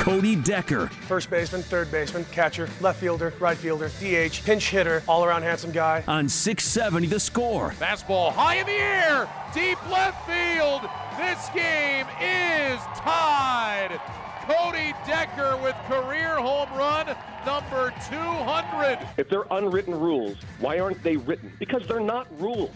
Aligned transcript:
Cody 0.00 0.34
Decker. 0.34 0.86
First 0.86 1.28
baseman, 1.28 1.62
third 1.62 1.92
baseman, 1.92 2.24
catcher, 2.32 2.70
left 2.80 2.98
fielder, 2.98 3.34
right 3.38 3.56
fielder, 3.56 3.90
DH, 4.00 4.42
pinch 4.46 4.70
hitter, 4.70 5.02
all 5.06 5.26
around 5.26 5.42
handsome 5.42 5.72
guy. 5.72 6.02
On 6.08 6.26
670 6.26 7.06
the 7.06 7.20
score. 7.20 7.72
Fastball 7.72 8.32
high 8.32 8.56
in 8.56 8.66
the 8.66 8.72
air, 8.72 9.28
deep 9.52 9.78
left 9.90 10.26
field. 10.26 10.88
This 11.18 11.50
game 11.54 12.06
is 12.18 12.80
tied. 12.96 14.00
Cody 14.46 14.94
Decker 15.06 15.58
with 15.62 15.76
career 15.86 16.36
home 16.36 16.70
run 16.78 17.14
number 17.44 17.92
200. 18.08 19.06
If 19.18 19.28
they're 19.28 19.44
unwritten 19.50 19.94
rules, 19.94 20.38
why 20.60 20.78
aren't 20.78 21.02
they 21.02 21.18
written? 21.18 21.52
Because 21.58 21.86
they're 21.86 22.00
not 22.00 22.26
rules. 22.40 22.70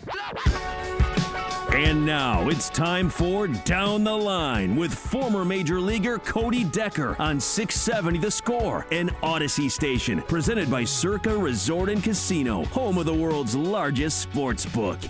And 1.75 2.07
now 2.07 2.49
it's 2.49 2.71
time 2.71 3.09
for 3.11 3.49
Down 3.49 4.05
the 4.05 4.17
Line 4.17 4.77
with 4.77 4.95
former 4.95 5.45
Major 5.45 5.81
Leaguer 5.81 6.21
Cody 6.21 6.63
Decker 6.63 7.21
on 7.21 7.41
670 7.41 8.21
The 8.21 8.31
Score, 8.31 8.87
an 8.93 9.11
Odyssey 9.25 9.69
station 9.69 10.23
presented 10.23 10.71
by 10.71 10.85
Circa 10.85 11.37
Resort 11.37 11.89
and 11.89 12.01
Casino, 12.01 12.65
home 12.67 12.97
of 12.97 13.07
the 13.07 13.13
world's 13.15 13.57
largest 13.57 14.21
sports 14.21 14.65
book. 14.65 15.01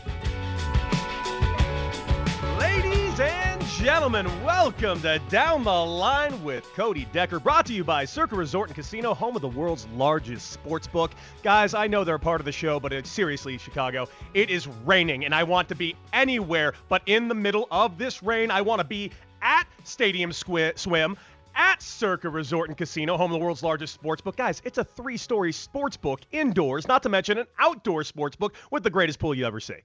Gentlemen, 3.79 4.27
welcome 4.45 5.01
to 5.03 5.21
Down 5.29 5.65
the 5.65 5.71
Line 5.71 6.43
with 6.45 6.65
Cody 6.75 7.07
Decker, 7.13 7.41
brought 7.41 7.67
to 7.67 7.73
you 7.73 7.83
by 7.83 8.05
Circa 8.05 8.37
Resort 8.37 8.69
and 8.69 8.77
Casino, 8.77 9.15
home 9.15 9.37
of 9.37 9.43
the 9.43 9.49
world's 9.49 9.87
largest 9.97 10.53
sports 10.53 10.87
book. 10.87 11.11
Guys, 11.43 11.75
I 11.75 11.87
know 11.87 12.05
they're 12.05 12.15
a 12.15 12.21
part 12.21 12.41
of 12.41 12.45
the 12.45 12.53
show, 12.53 12.79
but 12.79 12.93
it's 12.93 13.11
seriously, 13.11 13.59
Chicago, 13.59 14.09
it 14.33 14.49
is 14.49 14.69
raining, 14.85 15.25
and 15.25 15.35
I 15.35 15.43
want 15.43 15.69
to 15.71 15.75
be 15.75 15.97
anywhere 16.13 16.75
but 16.89 17.03
in 17.07 17.27
the 17.29 17.35
middle 17.35 17.67
of 17.71 17.99
this 17.99 18.23
rain. 18.23 18.51
I 18.51 18.61
want 18.63 18.81
to 18.81 18.87
be 18.87 19.11
at 19.43 19.65
Stadium 19.83 20.31
Squi- 20.31 20.79
Swim. 20.79 21.17
At 21.57 21.81
Circa 21.81 22.29
Resort 22.29 22.69
and 22.69 22.77
Casino, 22.77 23.17
home 23.17 23.31
of 23.33 23.39
the 23.39 23.45
world's 23.45 23.63
largest 23.63 23.95
sports 23.95 24.21
book. 24.21 24.35
Guys, 24.35 24.61
it's 24.65 24.79
a 24.79 24.83
three 24.83 25.17
story 25.17 25.53
sports 25.53 25.97
book 25.97 26.21
indoors, 26.33 26.89
not 26.89 27.05
to 27.05 27.09
mention 27.09 27.39
an 27.39 27.47
outdoor 27.61 28.03
sports 28.03 28.35
book 28.35 28.55
with 28.73 28.83
the 28.83 28.91
greatest 28.91 29.21
pool 29.21 29.37
you 29.37 29.47
ever 29.47 29.61
see. 29.61 29.77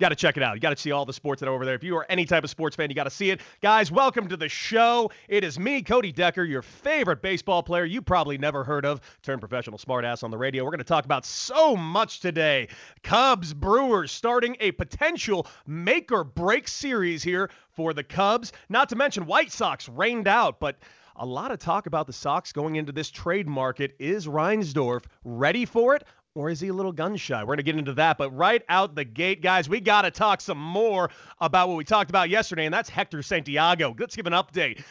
Got 0.00 0.08
to 0.08 0.16
check 0.16 0.38
it 0.38 0.42
out. 0.42 0.54
You 0.54 0.60
got 0.60 0.70
to 0.70 0.78
see 0.78 0.92
all 0.92 1.04
the 1.04 1.12
sports 1.12 1.40
that 1.40 1.48
are 1.48 1.52
over 1.52 1.66
there. 1.66 1.74
If 1.74 1.84
you 1.84 1.94
are 1.94 2.06
any 2.08 2.24
type 2.24 2.42
of 2.42 2.48
sports 2.48 2.74
fan, 2.74 2.88
you 2.88 2.96
got 2.96 3.04
to 3.04 3.10
see 3.10 3.30
it. 3.30 3.42
Guys, 3.60 3.92
welcome 3.92 4.28
to 4.28 4.36
the 4.38 4.48
show. 4.48 5.10
It 5.28 5.44
is 5.44 5.58
me, 5.58 5.82
Cody 5.82 6.10
Decker, 6.10 6.42
your 6.44 6.62
favorite 6.62 7.20
baseball 7.20 7.62
player 7.62 7.84
you 7.84 8.00
probably 8.00 8.38
never 8.38 8.64
heard 8.64 8.86
of. 8.86 9.02
Turn 9.22 9.38
professional 9.38 9.76
smartass 9.76 10.24
on 10.24 10.30
the 10.30 10.38
radio. 10.38 10.64
We're 10.64 10.70
going 10.70 10.78
to 10.78 10.84
talk 10.84 11.04
about 11.04 11.26
so 11.26 11.76
much 11.76 12.20
today. 12.20 12.68
Cubs, 13.02 13.52
Brewers 13.52 14.10
starting 14.10 14.56
a 14.60 14.72
potential 14.72 15.46
make 15.66 16.10
or 16.10 16.24
break 16.24 16.66
series 16.66 17.22
here 17.22 17.50
for 17.68 17.92
the 17.92 18.02
Cubs. 18.02 18.54
Not 18.70 18.88
to 18.88 18.96
mention 18.96 19.26
White 19.26 19.52
Sox 19.52 19.86
rained 19.86 20.26
out, 20.26 20.60
but 20.60 20.78
a 21.16 21.26
lot 21.26 21.50
of 21.50 21.58
talk 21.58 21.84
about 21.84 22.06
the 22.06 22.14
Sox 22.14 22.50
going 22.50 22.76
into 22.76 22.92
this 22.92 23.10
trade 23.10 23.46
market. 23.46 23.94
Is 23.98 24.26
Reinsdorf 24.26 25.04
ready 25.24 25.66
for 25.66 25.94
it? 25.94 26.04
Or 26.36 26.48
is 26.48 26.60
he 26.60 26.68
a 26.68 26.72
little 26.72 26.92
gun 26.92 27.16
shy? 27.16 27.42
We're 27.42 27.46
going 27.46 27.58
to 27.58 27.62
get 27.64 27.76
into 27.76 27.94
that. 27.94 28.16
But 28.16 28.30
right 28.36 28.62
out 28.68 28.94
the 28.94 29.04
gate, 29.04 29.42
guys, 29.42 29.68
we 29.68 29.80
got 29.80 30.02
to 30.02 30.12
talk 30.12 30.40
some 30.40 30.58
more 30.58 31.10
about 31.40 31.68
what 31.68 31.76
we 31.76 31.84
talked 31.84 32.08
about 32.08 32.30
yesterday, 32.30 32.66
and 32.66 32.74
that's 32.74 32.88
Hector 32.88 33.22
Santiago. 33.22 33.94
Let's 33.98 34.14
give 34.14 34.26
an 34.26 34.32
update. 34.32 34.82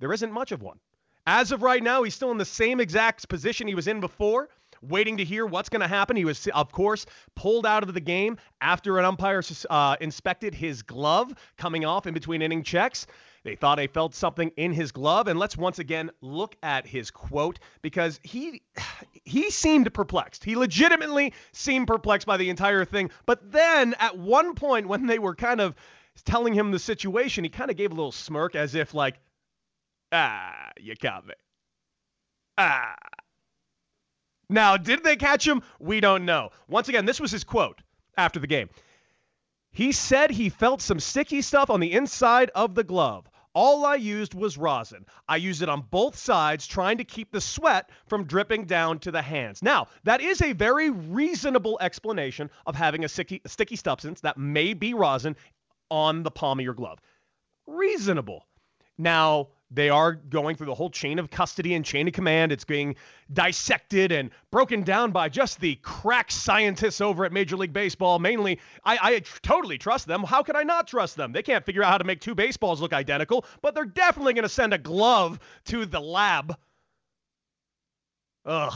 There 0.00 0.12
isn't 0.12 0.32
much 0.32 0.50
of 0.52 0.62
one. 0.62 0.78
As 1.26 1.52
of 1.52 1.62
right 1.62 1.82
now, 1.82 2.04
he's 2.04 2.14
still 2.14 2.30
in 2.30 2.38
the 2.38 2.44
same 2.46 2.80
exact 2.80 3.28
position 3.28 3.68
he 3.68 3.74
was 3.74 3.86
in 3.86 4.00
before, 4.00 4.48
waiting 4.80 5.18
to 5.18 5.24
hear 5.24 5.44
what's 5.44 5.68
going 5.68 5.82
to 5.82 5.88
happen. 5.88 6.16
He 6.16 6.24
was, 6.24 6.48
of 6.54 6.72
course, 6.72 7.04
pulled 7.36 7.66
out 7.66 7.82
of 7.82 7.92
the 7.92 8.00
game 8.00 8.38
after 8.62 8.98
an 8.98 9.04
umpire 9.04 9.42
uh, 9.68 9.96
inspected 10.00 10.54
his 10.54 10.80
glove 10.80 11.34
coming 11.58 11.84
off 11.84 12.06
in 12.06 12.14
between 12.14 12.40
inning 12.40 12.62
checks. 12.62 13.06
They 13.44 13.56
thought 13.56 13.76
they 13.76 13.86
felt 13.86 14.14
something 14.14 14.50
in 14.56 14.72
his 14.72 14.92
glove, 14.92 15.28
and 15.28 15.38
let's 15.38 15.56
once 15.56 15.78
again 15.78 16.10
look 16.20 16.56
at 16.62 16.86
his 16.86 17.10
quote 17.10 17.58
because 17.82 18.20
he 18.22 18.62
he 19.24 19.50
seemed 19.50 19.92
perplexed. 19.92 20.44
He 20.44 20.56
legitimately 20.56 21.34
seemed 21.52 21.86
perplexed 21.86 22.26
by 22.26 22.36
the 22.36 22.50
entire 22.50 22.84
thing. 22.84 23.10
But 23.26 23.52
then 23.52 23.94
at 23.98 24.18
one 24.18 24.54
point 24.54 24.88
when 24.88 25.06
they 25.06 25.18
were 25.18 25.34
kind 25.34 25.60
of 25.60 25.74
telling 26.24 26.52
him 26.52 26.70
the 26.70 26.78
situation, 26.78 27.44
he 27.44 27.50
kind 27.50 27.70
of 27.70 27.76
gave 27.76 27.92
a 27.92 27.94
little 27.94 28.12
smirk 28.12 28.54
as 28.56 28.74
if 28.74 28.94
like, 28.94 29.16
ah, 30.12 30.70
you 30.78 30.94
got 30.96 31.26
me. 31.26 31.34
Ah. 32.56 32.94
Now, 34.50 34.76
did 34.76 35.04
they 35.04 35.16
catch 35.16 35.46
him? 35.46 35.62
We 35.78 36.00
don't 36.00 36.24
know. 36.24 36.50
Once 36.68 36.88
again, 36.88 37.04
this 37.04 37.20
was 37.20 37.30
his 37.30 37.44
quote 37.44 37.80
after 38.16 38.40
the 38.40 38.46
game. 38.46 38.70
He 39.78 39.92
said 39.92 40.32
he 40.32 40.48
felt 40.48 40.82
some 40.82 40.98
sticky 40.98 41.40
stuff 41.40 41.70
on 41.70 41.78
the 41.78 41.92
inside 41.92 42.50
of 42.52 42.74
the 42.74 42.82
glove. 42.82 43.30
All 43.54 43.86
I 43.86 43.94
used 43.94 44.34
was 44.34 44.58
rosin. 44.58 45.06
I 45.28 45.36
used 45.36 45.62
it 45.62 45.68
on 45.68 45.82
both 45.82 46.16
sides, 46.16 46.66
trying 46.66 46.98
to 46.98 47.04
keep 47.04 47.30
the 47.30 47.40
sweat 47.40 47.88
from 48.08 48.24
dripping 48.24 48.64
down 48.64 48.98
to 48.98 49.12
the 49.12 49.22
hands. 49.22 49.62
Now, 49.62 49.86
that 50.02 50.20
is 50.20 50.42
a 50.42 50.52
very 50.52 50.90
reasonable 50.90 51.78
explanation 51.80 52.50
of 52.66 52.74
having 52.74 53.04
a 53.04 53.08
sticky, 53.08 53.40
sticky 53.46 53.76
substance 53.76 54.20
that 54.22 54.36
may 54.36 54.74
be 54.74 54.94
rosin 54.94 55.36
on 55.92 56.24
the 56.24 56.32
palm 56.32 56.58
of 56.58 56.64
your 56.64 56.74
glove. 56.74 56.98
Reasonable. 57.68 58.48
Now, 58.98 59.50
they 59.70 59.90
are 59.90 60.14
going 60.14 60.56
through 60.56 60.66
the 60.66 60.74
whole 60.74 60.90
chain 60.90 61.18
of 61.18 61.30
custody 61.30 61.74
and 61.74 61.84
chain 61.84 62.08
of 62.08 62.14
command. 62.14 62.52
It's 62.52 62.64
being 62.64 62.96
dissected 63.32 64.12
and 64.12 64.30
broken 64.50 64.82
down 64.82 65.12
by 65.12 65.28
just 65.28 65.60
the 65.60 65.74
crack 65.76 66.30
scientists 66.30 67.00
over 67.00 67.24
at 67.24 67.32
Major 67.32 67.56
League 67.56 67.72
Baseball. 67.72 68.18
Mainly, 68.18 68.60
I, 68.84 68.98
I 69.00 69.22
totally 69.42 69.76
trust 69.76 70.06
them. 70.06 70.22
How 70.22 70.42
could 70.42 70.56
I 70.56 70.62
not 70.62 70.88
trust 70.88 71.16
them? 71.16 71.32
They 71.32 71.42
can't 71.42 71.64
figure 71.64 71.82
out 71.82 71.90
how 71.90 71.98
to 71.98 72.04
make 72.04 72.20
two 72.20 72.34
baseballs 72.34 72.80
look 72.80 72.92
identical, 72.92 73.44
but 73.60 73.74
they're 73.74 73.84
definitely 73.84 74.32
going 74.32 74.44
to 74.44 74.48
send 74.48 74.72
a 74.72 74.78
glove 74.78 75.38
to 75.66 75.84
the 75.84 76.00
lab. 76.00 76.56
Ugh. 78.46 78.74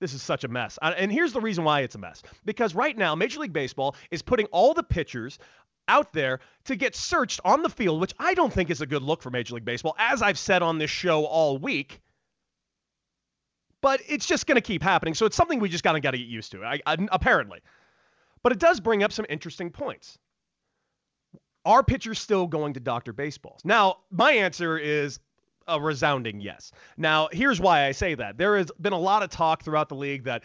This 0.00 0.14
is 0.14 0.22
such 0.22 0.42
a 0.42 0.48
mess. 0.48 0.80
And 0.82 1.12
here's 1.12 1.32
the 1.32 1.40
reason 1.40 1.62
why 1.62 1.82
it's 1.82 1.94
a 1.94 1.98
mess. 1.98 2.24
Because 2.44 2.74
right 2.74 2.98
now, 2.98 3.14
Major 3.14 3.38
League 3.38 3.52
Baseball 3.52 3.94
is 4.10 4.20
putting 4.20 4.46
all 4.46 4.74
the 4.74 4.82
pitchers 4.82 5.38
out 5.88 6.12
there 6.12 6.40
to 6.64 6.76
get 6.76 6.94
searched 6.94 7.40
on 7.44 7.62
the 7.62 7.68
field, 7.68 8.00
which 8.00 8.14
I 8.18 8.34
don't 8.34 8.52
think 8.52 8.70
is 8.70 8.80
a 8.80 8.86
good 8.86 9.02
look 9.02 9.22
for 9.22 9.30
Major 9.30 9.54
League 9.54 9.64
Baseball, 9.64 9.94
as 9.98 10.22
I've 10.22 10.38
said 10.38 10.62
on 10.62 10.78
this 10.78 10.90
show 10.90 11.24
all 11.24 11.58
week. 11.58 12.00
But 13.80 14.00
it's 14.08 14.26
just 14.26 14.46
going 14.46 14.56
to 14.56 14.62
keep 14.62 14.82
happening, 14.82 15.14
so 15.14 15.26
it's 15.26 15.36
something 15.36 15.58
we 15.58 15.68
just 15.68 15.82
got 15.82 15.92
to 15.92 16.00
get 16.00 16.16
used 16.16 16.52
to. 16.52 16.64
I, 16.64 16.80
I, 16.86 16.96
apparently, 17.10 17.60
but 18.42 18.52
it 18.52 18.58
does 18.58 18.80
bring 18.80 19.02
up 19.02 19.12
some 19.12 19.26
interesting 19.28 19.70
points. 19.70 20.18
Are 21.64 21.82
pitchers 21.82 22.20
still 22.20 22.46
going 22.46 22.74
to 22.74 22.80
doctor 22.80 23.12
baseballs? 23.12 23.60
Now, 23.64 23.98
my 24.10 24.32
answer 24.32 24.78
is 24.78 25.20
a 25.66 25.80
resounding 25.80 26.40
yes. 26.40 26.72
Now, 26.96 27.28
here's 27.30 27.60
why 27.60 27.86
I 27.86 27.92
say 27.92 28.14
that. 28.14 28.36
There 28.36 28.56
has 28.56 28.70
been 28.80 28.92
a 28.92 28.98
lot 28.98 29.22
of 29.22 29.30
talk 29.30 29.62
throughout 29.62 29.88
the 29.88 29.94
league 29.94 30.24
that 30.24 30.44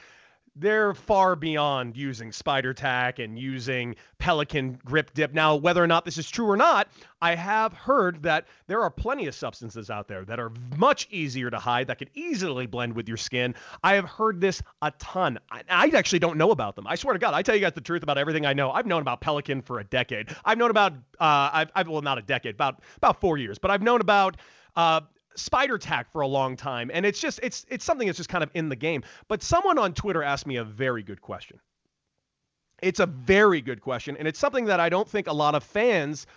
they're 0.60 0.94
far 0.94 1.36
beyond 1.36 1.96
using 1.96 2.32
spider 2.32 2.74
tack 2.74 3.20
and 3.20 3.38
using 3.38 3.96
pelican 4.18 4.80
grip 4.86 5.14
dip. 5.14 5.34
Now, 5.34 5.56
whether 5.56 5.84
or 5.84 5.88
not 5.88 6.06
this 6.06 6.18
is 6.18 6.30
true 6.30 6.50
or 6.50 6.58
not, 6.58 6.88
I 7.22 7.36
have 7.36 7.74
heard 7.74 8.24
that 8.24 8.48
there 8.68 8.82
are 8.82 8.90
plenty 8.90 9.28
of 9.28 9.36
substances 9.36 9.90
out 9.90 10.08
there 10.08 10.26
that 10.26 10.40
are 10.40 10.52
much 10.78 11.08
easier 11.12 11.50
to 11.50 11.58
hide 11.58 11.88
that 11.88 12.00
could 12.00 12.10
easily 12.14 12.66
blend 12.66 12.96
with 12.96 13.08
your 13.08 13.18
skin. 13.18 13.56
I 13.84 13.96
have 13.96 14.06
heard 14.06 14.42
this 14.42 14.62
a 14.82 14.92
ton. 15.00 15.40
I, 15.52 15.64
I 15.70 15.88
actually 15.96 16.20
don't 16.20 16.38
know 16.38 16.52
about 16.52 16.76
them. 16.76 16.88
I 16.88 16.96
swear 16.96 17.14
to 17.14 17.20
God, 17.20 17.34
I 17.34 17.42
tell 17.42 17.56
you 17.56 17.62
guys 17.62 17.74
the 17.74 17.82
truth 17.82 18.04
about 18.04 18.18
everything 18.18 18.46
I 18.46 18.54
know. 18.54 18.72
I've 18.72 18.86
known 18.86 19.02
about 19.02 19.22
pelican 19.22 19.62
for 19.62 19.80
a 19.80 19.84
decade. 19.84 20.36
I've 20.46 20.58
known 20.58 20.72
about 20.72 20.94
uh, 21.20 21.50
I've, 21.54 21.72
I've 21.76 21.88
well 21.88 22.02
not 22.02 22.18
a 22.18 22.22
decade, 22.22 22.56
about 22.56 22.82
about 22.98 23.20
four 23.22 23.38
years, 23.38 23.58
but 23.58 23.72
I've 23.72 23.82
known 23.82 24.02
about 24.02 24.38
uh, 24.76 25.02
spider 25.38 25.78
tack 25.78 26.12
for 26.12 26.22
a 26.22 26.28
long 26.28 26.56
time 26.56 26.90
and 26.94 27.06
it's 27.06 27.20
just 27.20 27.40
it's 27.44 27.66
it's 27.70 27.86
something 27.86 28.08
that's 28.08 28.18
just 28.18 28.30
kind 28.30 28.44
of 28.44 28.50
in 28.54 28.70
the 28.70 28.76
game. 28.76 29.04
But 29.28 29.44
someone 29.44 29.78
on 29.78 29.94
twitter 29.94 30.24
asked 30.24 30.48
me 30.48 30.58
a 30.58 30.64
very 30.64 31.04
good 31.04 31.22
question. 31.22 31.60
It's 32.82 33.00
a 33.00 33.06
very 33.06 33.62
good 33.62 33.82
question 33.82 34.18
and 34.18 34.28
it's 34.28 34.40
something 34.40 34.66
that 34.66 34.80
i 34.80 34.90
don't 34.90 35.08
think 35.08 35.28
a 35.28 35.34
lot 35.34 35.56
of 35.56 35.64
fans 35.64 36.28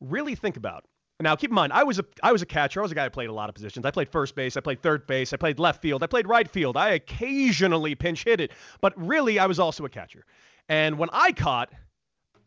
really 0.00 0.34
think 0.34 0.56
about. 0.56 0.84
Now 1.20 1.36
keep 1.36 1.50
in 1.50 1.54
mind 1.54 1.72
i 1.72 1.82
was 1.82 1.98
a 1.98 2.04
i 2.22 2.32
was 2.32 2.42
a 2.42 2.46
catcher. 2.46 2.80
I 2.80 2.82
was 2.82 2.92
a 2.92 2.94
guy 2.94 3.04
who 3.04 3.10
played 3.10 3.28
a 3.28 3.34
lot 3.34 3.48
of 3.48 3.54
positions. 3.54 3.86
I 3.86 3.90
played 3.90 4.08
first 4.08 4.34
base 4.34 4.56
i 4.56 4.60
played 4.60 4.82
third 4.82 5.06
base 5.06 5.32
i 5.32 5.36
played 5.36 5.58
left 5.58 5.80
field 5.80 6.02
i 6.02 6.06
played 6.06 6.26
right 6.26 6.48
field. 6.48 6.76
I 6.76 6.90
occasionally 6.90 7.94
pinch 7.94 8.24
hit 8.24 8.40
it 8.40 8.52
but 8.80 8.92
really 8.96 9.38
i 9.38 9.46
was 9.46 9.58
also 9.58 9.84
a 9.84 9.88
catcher. 9.88 10.24
And 10.68 10.98
when 10.98 11.10
i 11.12 11.32
caught 11.32 11.72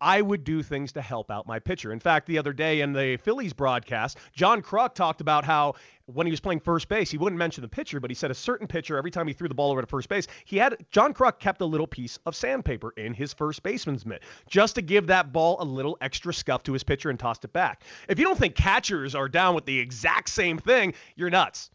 I 0.06 0.22
would 0.22 0.44
do 0.44 0.62
things 0.62 0.92
to 0.92 1.02
help 1.02 1.32
out 1.32 1.48
my 1.48 1.58
pitcher. 1.58 1.92
In 1.92 2.00
fact, 2.00 2.28
the 2.28 2.38
other 2.38 2.54
day 2.54 2.82
in 2.82 2.94
the 2.94 3.18
Phillies 3.18 3.54
broadcast, 3.54 4.20
John 4.34 4.62
Kruk 4.62 4.94
talked 4.94 5.20
about 5.20 5.44
how 5.44 5.74
when 6.06 6.28
he 6.28 6.32
was 6.32 6.40
playing 6.40 6.60
first 6.60 6.88
base, 6.88 7.10
he 7.10 7.18
wouldn't 7.18 7.40
mention 7.40 7.64
the 7.64 7.68
pitcher, 7.68 8.00
but 8.00 8.12
he 8.12 8.14
said 8.14 8.30
a 8.30 8.36
certain 8.36 8.68
pitcher, 8.68 9.00
every 9.00 9.10
time 9.10 9.28
he 9.28 9.34
threw 9.34 9.48
the 9.48 9.56
ball 9.56 9.72
over 9.72 9.82
to 9.82 9.88
first 9.88 10.08
base, 10.08 10.28
he 10.46 10.58
had 10.58 10.78
John 10.92 11.12
Kruk 11.12 11.40
kept 11.40 11.60
a 11.62 11.66
little 11.66 11.88
piece 11.88 12.20
of 12.28 12.36
sandpaper 12.36 12.94
in 12.98 13.16
his 13.16 13.34
first 13.34 13.64
baseman's 13.64 14.06
mitt 14.06 14.22
just 14.48 14.76
to 14.76 14.84
give 14.84 15.08
that 15.08 15.34
ball 15.34 15.58
a 15.60 15.66
little 15.66 15.98
extra 16.02 16.32
scuff 16.32 16.62
to 16.66 16.74
his 16.74 16.84
pitcher 16.84 17.10
and 17.10 17.18
tossed 17.18 17.44
it 17.44 17.52
back. 17.52 17.82
If 18.08 18.20
you 18.20 18.26
don't 18.26 18.38
think 18.38 18.54
catchers 18.54 19.16
are 19.16 19.28
down 19.28 19.56
with 19.56 19.66
the 19.66 19.80
exact 19.80 20.30
same 20.30 20.60
thing, 20.60 20.94
you're 21.16 21.32
nuts. 21.32 21.72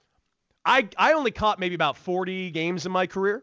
I, 0.64 0.88
I 0.96 1.14
only 1.14 1.32
caught 1.32 1.58
maybe 1.58 1.74
about 1.74 1.96
40 1.96 2.52
games 2.52 2.86
in 2.86 2.92
my 2.92 3.08
career, 3.08 3.42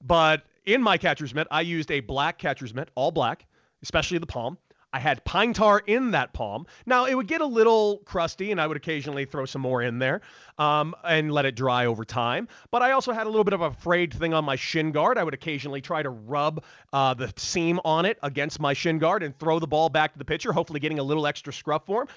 but 0.00 0.44
in 0.64 0.80
my 0.80 0.96
catcher's 0.96 1.34
mitt, 1.34 1.46
I 1.50 1.60
used 1.60 1.90
a 1.90 2.00
black 2.00 2.38
catcher's 2.38 2.72
mitt, 2.72 2.88
all 2.94 3.10
black 3.10 3.44
especially 3.84 4.18
the 4.18 4.26
palm. 4.26 4.58
I 4.94 5.00
had 5.00 5.24
pine 5.24 5.52
tar 5.52 5.82
in 5.84 6.12
that 6.12 6.32
palm. 6.32 6.66
Now 6.86 7.06
it 7.06 7.14
would 7.14 7.26
get 7.26 7.40
a 7.40 7.46
little 7.46 7.98
crusty, 8.04 8.52
and 8.52 8.60
I 8.60 8.66
would 8.68 8.76
occasionally 8.76 9.24
throw 9.24 9.44
some 9.44 9.60
more 9.60 9.82
in 9.82 9.98
there 9.98 10.20
um, 10.56 10.94
and 11.02 11.32
let 11.32 11.46
it 11.46 11.56
dry 11.56 11.86
over 11.86 12.04
time. 12.04 12.46
But 12.70 12.82
I 12.82 12.92
also 12.92 13.12
had 13.12 13.26
a 13.26 13.28
little 13.28 13.42
bit 13.42 13.54
of 13.54 13.60
a 13.60 13.72
frayed 13.72 14.14
thing 14.14 14.32
on 14.32 14.44
my 14.44 14.54
shin 14.54 14.92
guard. 14.92 15.18
I 15.18 15.24
would 15.24 15.34
occasionally 15.34 15.80
try 15.80 16.04
to 16.04 16.10
rub 16.10 16.62
uh, 16.92 17.12
the 17.14 17.32
seam 17.36 17.80
on 17.84 18.06
it 18.06 18.18
against 18.22 18.60
my 18.60 18.72
shin 18.72 19.00
guard 19.00 19.24
and 19.24 19.36
throw 19.36 19.58
the 19.58 19.66
ball 19.66 19.88
back 19.88 20.12
to 20.12 20.18
the 20.18 20.24
pitcher, 20.24 20.52
hopefully 20.52 20.78
getting 20.78 21.00
a 21.00 21.04
little 21.04 21.26
extra 21.26 21.52
scruff 21.52 21.86
for 21.86 22.02
him. 22.02 22.08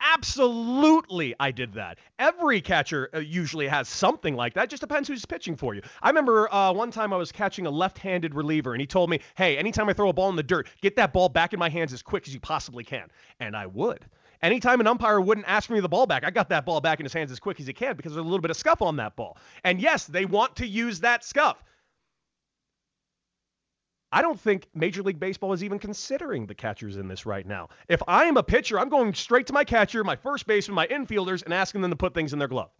Absolutely, 0.00 1.34
I 1.40 1.50
did 1.50 1.72
that. 1.74 1.98
Every 2.18 2.60
catcher 2.60 3.08
uh, 3.14 3.18
usually 3.18 3.66
has 3.66 3.88
something 3.88 4.36
like 4.36 4.54
that. 4.54 4.68
Just 4.70 4.80
depends 4.80 5.08
who's 5.08 5.24
pitching 5.24 5.56
for 5.56 5.74
you. 5.74 5.82
I 6.02 6.08
remember 6.08 6.52
uh, 6.52 6.72
one 6.72 6.90
time 6.90 7.12
I 7.12 7.16
was 7.16 7.32
catching 7.32 7.66
a 7.66 7.70
left-handed 7.70 8.34
reliever, 8.34 8.72
and 8.72 8.80
he 8.80 8.86
told 8.86 9.10
me, 9.10 9.20
"Hey, 9.36 9.56
anytime 9.56 9.88
I 9.88 9.92
throw 9.92 10.08
a 10.08 10.12
ball 10.12 10.28
in 10.30 10.36
the 10.36 10.42
dirt, 10.42 10.68
get 10.80 10.96
that 10.96 11.12
ball 11.12 11.28
back 11.28 11.52
in 11.52 11.58
my 11.58 11.68
hands 11.68 11.92
as 11.92 12.02
quick 12.02 12.28
as 12.28 12.34
you 12.34 12.40
possibly 12.40 12.84
can." 12.84 13.08
And 13.40 13.56
I 13.56 13.66
would. 13.66 14.04
Anytime 14.42 14.80
an 14.80 14.86
umpire 14.86 15.20
wouldn't 15.20 15.48
ask 15.48 15.70
me 15.70 15.80
the 15.80 15.88
ball 15.88 16.06
back, 16.06 16.24
I 16.24 16.30
got 16.30 16.50
that 16.50 16.66
ball 16.66 16.80
back 16.80 17.00
in 17.00 17.04
his 17.06 17.12
hands 17.12 17.32
as 17.32 17.40
quick 17.40 17.58
as 17.60 17.66
he 17.66 17.72
can 17.72 17.96
because 17.96 18.12
there's 18.12 18.20
a 18.20 18.28
little 18.28 18.40
bit 18.40 18.50
of 18.50 18.56
scuff 18.56 18.82
on 18.82 18.96
that 18.96 19.16
ball. 19.16 19.38
And 19.64 19.80
yes, 19.80 20.04
they 20.06 20.26
want 20.26 20.54
to 20.56 20.66
use 20.66 21.00
that 21.00 21.24
scuff. 21.24 21.64
I 24.14 24.22
don't 24.22 24.38
think 24.38 24.68
Major 24.74 25.02
League 25.02 25.18
Baseball 25.18 25.52
is 25.52 25.64
even 25.64 25.80
considering 25.80 26.46
the 26.46 26.54
catchers 26.54 26.98
in 26.98 27.08
this 27.08 27.26
right 27.26 27.44
now. 27.44 27.68
If 27.88 28.00
I 28.06 28.26
am 28.26 28.36
a 28.36 28.44
pitcher, 28.44 28.78
I'm 28.78 28.88
going 28.88 29.12
straight 29.12 29.48
to 29.48 29.52
my 29.52 29.64
catcher, 29.64 30.04
my 30.04 30.14
first 30.14 30.46
baseman, 30.46 30.76
my 30.76 30.86
infielders, 30.86 31.42
and 31.42 31.52
asking 31.52 31.80
them 31.80 31.90
to 31.90 31.96
put 31.96 32.14
things 32.14 32.32
in 32.32 32.38
their 32.38 32.46
glove. 32.46 32.70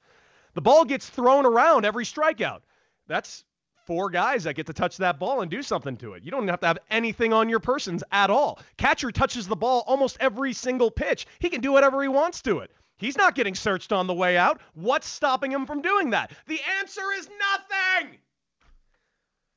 The 0.55 0.61
ball 0.61 0.85
gets 0.85 1.09
thrown 1.09 1.45
around 1.45 1.85
every 1.85 2.05
strikeout. 2.05 2.61
That's 3.09 3.43
four 3.85 4.11
guys 4.11 4.45
that 4.45 4.55
get 4.55 4.67
to 4.67 4.73
touch 4.73 4.97
that 4.99 5.19
ball 5.19 5.41
and 5.41 5.51
do 5.51 5.61
something 5.61 5.97
to 5.97 6.13
it. 6.13 6.23
You 6.23 6.31
don't 6.31 6.47
have 6.47 6.61
to 6.61 6.69
have 6.69 6.79
anything 6.89 7.33
on 7.33 7.49
your 7.49 7.59
persons 7.59 8.05
at 8.13 8.31
all. 8.31 8.61
Catcher 8.77 9.11
touches 9.11 9.49
the 9.49 9.57
ball 9.57 9.83
almost 9.89 10.17
every 10.21 10.53
single 10.53 10.89
pitch. 10.89 11.27
He 11.41 11.51
can 11.51 11.61
do 11.61 11.73
whatever 11.73 12.01
he 12.01 12.07
wants 12.09 12.43
to 12.43 12.61
it. 12.61 12.71
He's 12.97 13.17
not 13.17 13.35
getting 13.35 13.57
searched 13.57 13.93
on 13.93 14.07
the 14.07 14.15
way 14.15 14.37
out. 14.37 14.61
What's 14.75 15.09
stopping 15.09 15.51
him 15.51 15.67
from 15.67 15.83
doing 15.83 16.11
that? 16.11 16.31
The 16.47 16.61
answer 16.79 17.11
is 17.19 17.29
nothing. 17.41 18.19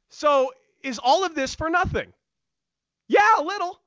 So 0.09 0.51
is 0.83 0.99
all 0.99 1.25
of 1.25 1.35
this 1.35 1.55
for 1.55 1.69
nothing? 1.69 2.13
Yeah, 3.07 3.39
a 3.39 3.43
little. 3.43 3.79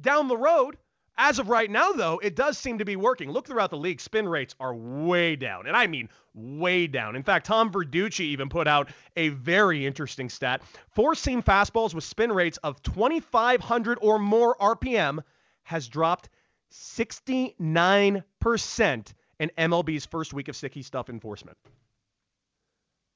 Down 0.00 0.28
the 0.28 0.36
road, 0.36 0.76
as 1.18 1.38
of 1.38 1.48
right 1.48 1.70
now, 1.70 1.92
though, 1.92 2.18
it 2.18 2.36
does 2.36 2.58
seem 2.58 2.76
to 2.78 2.84
be 2.84 2.96
working. 2.96 3.30
Look 3.30 3.46
throughout 3.46 3.70
the 3.70 3.78
league, 3.78 4.00
spin 4.00 4.28
rates 4.28 4.54
are 4.60 4.74
way 4.74 5.36
down. 5.36 5.66
And 5.66 5.76
I 5.76 5.86
mean 5.86 6.10
way 6.34 6.86
down. 6.86 7.16
In 7.16 7.22
fact, 7.22 7.46
Tom 7.46 7.72
Verducci 7.72 8.20
even 8.20 8.50
put 8.50 8.68
out 8.68 8.90
a 9.16 9.30
very 9.30 9.86
interesting 9.86 10.28
stat. 10.28 10.60
Four 10.90 11.14
seam 11.14 11.42
fastballs 11.42 11.94
with 11.94 12.04
spin 12.04 12.30
rates 12.30 12.58
of 12.58 12.82
2,500 12.82 13.98
or 14.02 14.18
more 14.18 14.56
RPM 14.58 15.20
has 15.62 15.88
dropped 15.88 16.28
69% 16.72 19.12
in 19.38 19.50
MLB's 19.58 20.06
first 20.06 20.34
week 20.34 20.48
of 20.48 20.56
sticky 20.56 20.82
stuff 20.82 21.08
enforcement. 21.08 21.56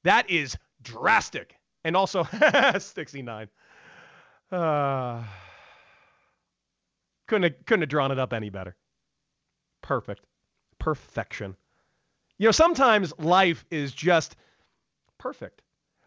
That 0.03 0.29
is 0.29 0.57
drastic 0.81 1.55
and 1.83 1.95
also 1.95 2.23
69. 2.79 3.47
Uh, 4.51 5.23
couldn't 7.27 7.43
have, 7.43 7.65
couldn't 7.65 7.81
have 7.81 7.89
drawn 7.89 8.11
it 8.11 8.19
up 8.19 8.33
any 8.33 8.49
better. 8.49 8.75
Perfect. 9.81 10.25
Perfection. 10.79 11.55
You 12.37 12.47
know, 12.47 12.51
sometimes 12.51 13.13
life 13.19 13.65
is 13.69 13.91
just 13.91 14.35
perfect. 15.17 15.61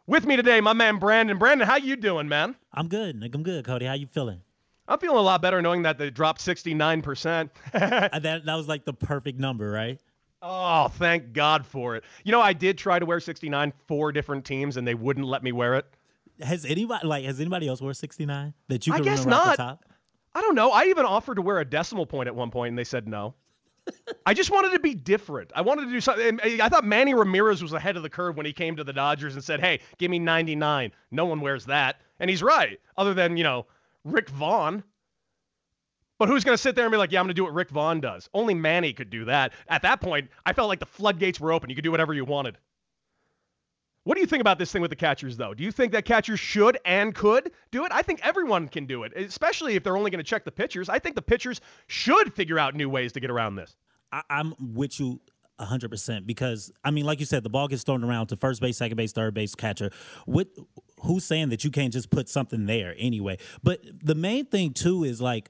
With 0.06 0.26
me 0.26 0.36
today, 0.36 0.60
my 0.60 0.74
man 0.74 0.98
Brandon. 0.98 1.38
Brandon, 1.38 1.66
how 1.66 1.76
you 1.76 1.96
doing, 1.96 2.28
man? 2.28 2.56
I'm 2.72 2.88
good. 2.88 3.22
I'm 3.32 3.42
good, 3.42 3.64
Cody. 3.64 3.86
How 3.86 3.94
you 3.94 4.06
feeling? 4.06 4.42
I'm 4.86 4.98
feeling 4.98 5.16
a 5.16 5.22
lot 5.22 5.40
better 5.40 5.62
knowing 5.62 5.82
that 5.82 5.96
they 5.96 6.10
dropped 6.10 6.44
69%. 6.44 7.48
that 7.72 8.44
that 8.44 8.54
was 8.54 8.68
like 8.68 8.84
the 8.84 8.92
perfect 8.92 9.40
number, 9.40 9.70
right? 9.70 9.98
Oh, 10.46 10.88
thank 10.88 11.32
God 11.32 11.64
for 11.64 11.96
it. 11.96 12.04
You 12.22 12.30
know, 12.30 12.40
I 12.40 12.52
did 12.52 12.76
try 12.76 12.98
to 12.98 13.06
wear 13.06 13.18
69 13.18 13.72
four 13.86 14.12
different 14.12 14.44
teams 14.44 14.76
and 14.76 14.86
they 14.86 14.94
wouldn't 14.94 15.26
let 15.26 15.42
me 15.42 15.52
wear 15.52 15.74
it. 15.76 15.86
Has 16.42 16.66
anybody 16.66 17.06
like 17.06 17.24
has 17.24 17.40
anybody 17.40 17.66
else 17.66 17.80
wore 17.80 17.94
69 17.94 18.52
that 18.68 18.86
you 18.86 18.92
I 18.92 19.00
guess 19.00 19.20
remember 19.24 19.30
not. 19.30 19.46
off 19.46 19.56
the 19.56 19.62
top? 19.62 19.84
I 20.34 20.42
don't 20.42 20.54
know. 20.54 20.70
I 20.70 20.84
even 20.84 21.06
offered 21.06 21.36
to 21.36 21.42
wear 21.42 21.60
a 21.60 21.64
decimal 21.64 22.04
point 22.04 22.26
at 22.26 22.34
one 22.34 22.50
point 22.50 22.70
and 22.70 22.78
they 22.78 22.84
said 22.84 23.08
no. 23.08 23.34
I 24.26 24.34
just 24.34 24.50
wanted 24.50 24.72
to 24.72 24.80
be 24.80 24.94
different. 24.94 25.50
I 25.54 25.62
wanted 25.62 25.86
to 25.86 25.90
do 25.90 26.00
something. 26.00 26.40
I 26.42 26.68
thought 26.68 26.84
Manny 26.84 27.14
Ramirez 27.14 27.62
was 27.62 27.72
ahead 27.72 27.96
of 27.96 28.02
the 28.02 28.10
curve 28.10 28.36
when 28.36 28.44
he 28.44 28.52
came 28.52 28.76
to 28.76 28.84
the 28.84 28.92
Dodgers 28.92 29.34
and 29.34 29.44
said, 29.44 29.60
"Hey, 29.60 29.80
give 29.98 30.10
me 30.10 30.18
99." 30.18 30.92
No 31.10 31.24
one 31.24 31.40
wears 31.40 31.66
that, 31.66 32.00
and 32.18 32.28
he's 32.28 32.42
right. 32.42 32.80
Other 32.96 33.14
than 33.14 33.36
you 33.36 33.44
know 33.44 33.66
Rick 34.04 34.28
Vaughn. 34.28 34.84
But 36.18 36.28
who's 36.28 36.44
going 36.44 36.54
to 36.54 36.62
sit 36.62 36.76
there 36.76 36.84
and 36.84 36.92
be 36.92 36.96
like, 36.98 37.10
yeah, 37.10 37.18
I'm 37.18 37.26
going 37.26 37.34
to 37.34 37.34
do 37.34 37.44
what 37.44 37.54
Rick 37.54 37.70
Vaughn 37.70 38.00
does? 38.00 38.28
Only 38.34 38.54
Manny 38.54 38.92
could 38.92 39.10
do 39.10 39.24
that. 39.24 39.52
At 39.68 39.82
that 39.82 40.00
point, 40.00 40.30
I 40.46 40.52
felt 40.52 40.68
like 40.68 40.78
the 40.78 40.86
floodgates 40.86 41.40
were 41.40 41.52
open. 41.52 41.70
You 41.70 41.76
could 41.76 41.84
do 41.84 41.90
whatever 41.90 42.14
you 42.14 42.24
wanted. 42.24 42.56
What 44.04 44.16
do 44.16 44.20
you 44.20 44.26
think 44.26 44.42
about 44.42 44.58
this 44.58 44.70
thing 44.70 44.82
with 44.82 44.90
the 44.90 44.96
catchers, 44.96 45.36
though? 45.38 45.54
Do 45.54 45.64
you 45.64 45.72
think 45.72 45.92
that 45.92 46.04
catchers 46.04 46.38
should 46.38 46.78
and 46.84 47.14
could 47.14 47.50
do 47.70 47.86
it? 47.86 47.92
I 47.92 48.02
think 48.02 48.20
everyone 48.22 48.68
can 48.68 48.84
do 48.84 49.02
it, 49.02 49.14
especially 49.16 49.76
if 49.76 49.82
they're 49.82 49.96
only 49.96 50.10
going 50.10 50.22
to 50.22 50.28
check 50.28 50.44
the 50.44 50.52
pitchers. 50.52 50.90
I 50.90 50.98
think 50.98 51.14
the 51.16 51.22
pitchers 51.22 51.62
should 51.86 52.32
figure 52.34 52.58
out 52.58 52.74
new 52.74 52.90
ways 52.90 53.12
to 53.12 53.20
get 53.20 53.30
around 53.30 53.56
this. 53.56 53.74
I, 54.12 54.22
I'm 54.28 54.54
with 54.60 55.00
you 55.00 55.20
100% 55.58 56.26
because, 56.26 56.70
I 56.84 56.90
mean, 56.90 57.06
like 57.06 57.18
you 57.18 57.26
said, 57.26 57.44
the 57.44 57.48
ball 57.48 57.66
gets 57.66 57.82
thrown 57.82 58.04
around 58.04 58.26
to 58.26 58.36
first 58.36 58.60
base, 58.60 58.76
second 58.76 58.96
base, 58.96 59.12
third 59.12 59.32
base, 59.32 59.54
catcher. 59.54 59.90
What, 60.26 60.48
who's 61.00 61.24
saying 61.24 61.48
that 61.48 61.64
you 61.64 61.70
can't 61.70 61.92
just 61.92 62.10
put 62.10 62.28
something 62.28 62.66
there 62.66 62.94
anyway? 62.98 63.38
But 63.62 63.80
the 64.02 64.14
main 64.14 64.44
thing, 64.44 64.74
too, 64.74 65.04
is 65.04 65.22
like, 65.22 65.48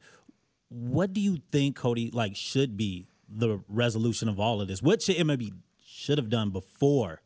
what 0.75 1.13
do 1.13 1.21
you 1.21 1.39
think, 1.53 1.77
Cody, 1.77 2.11
like 2.13 2.35
should 2.35 2.77
be 2.77 3.07
the 3.29 3.61
resolution 3.69 4.29
of 4.29 4.41
all 4.41 4.61
of 4.61 4.69
this? 4.69 4.83
What 4.83 5.03
should 5.03 5.17
MLB 5.17 5.53
should 5.87 6.19
have 6.19 6.29
done 6.29 6.51
before 6.51 7.23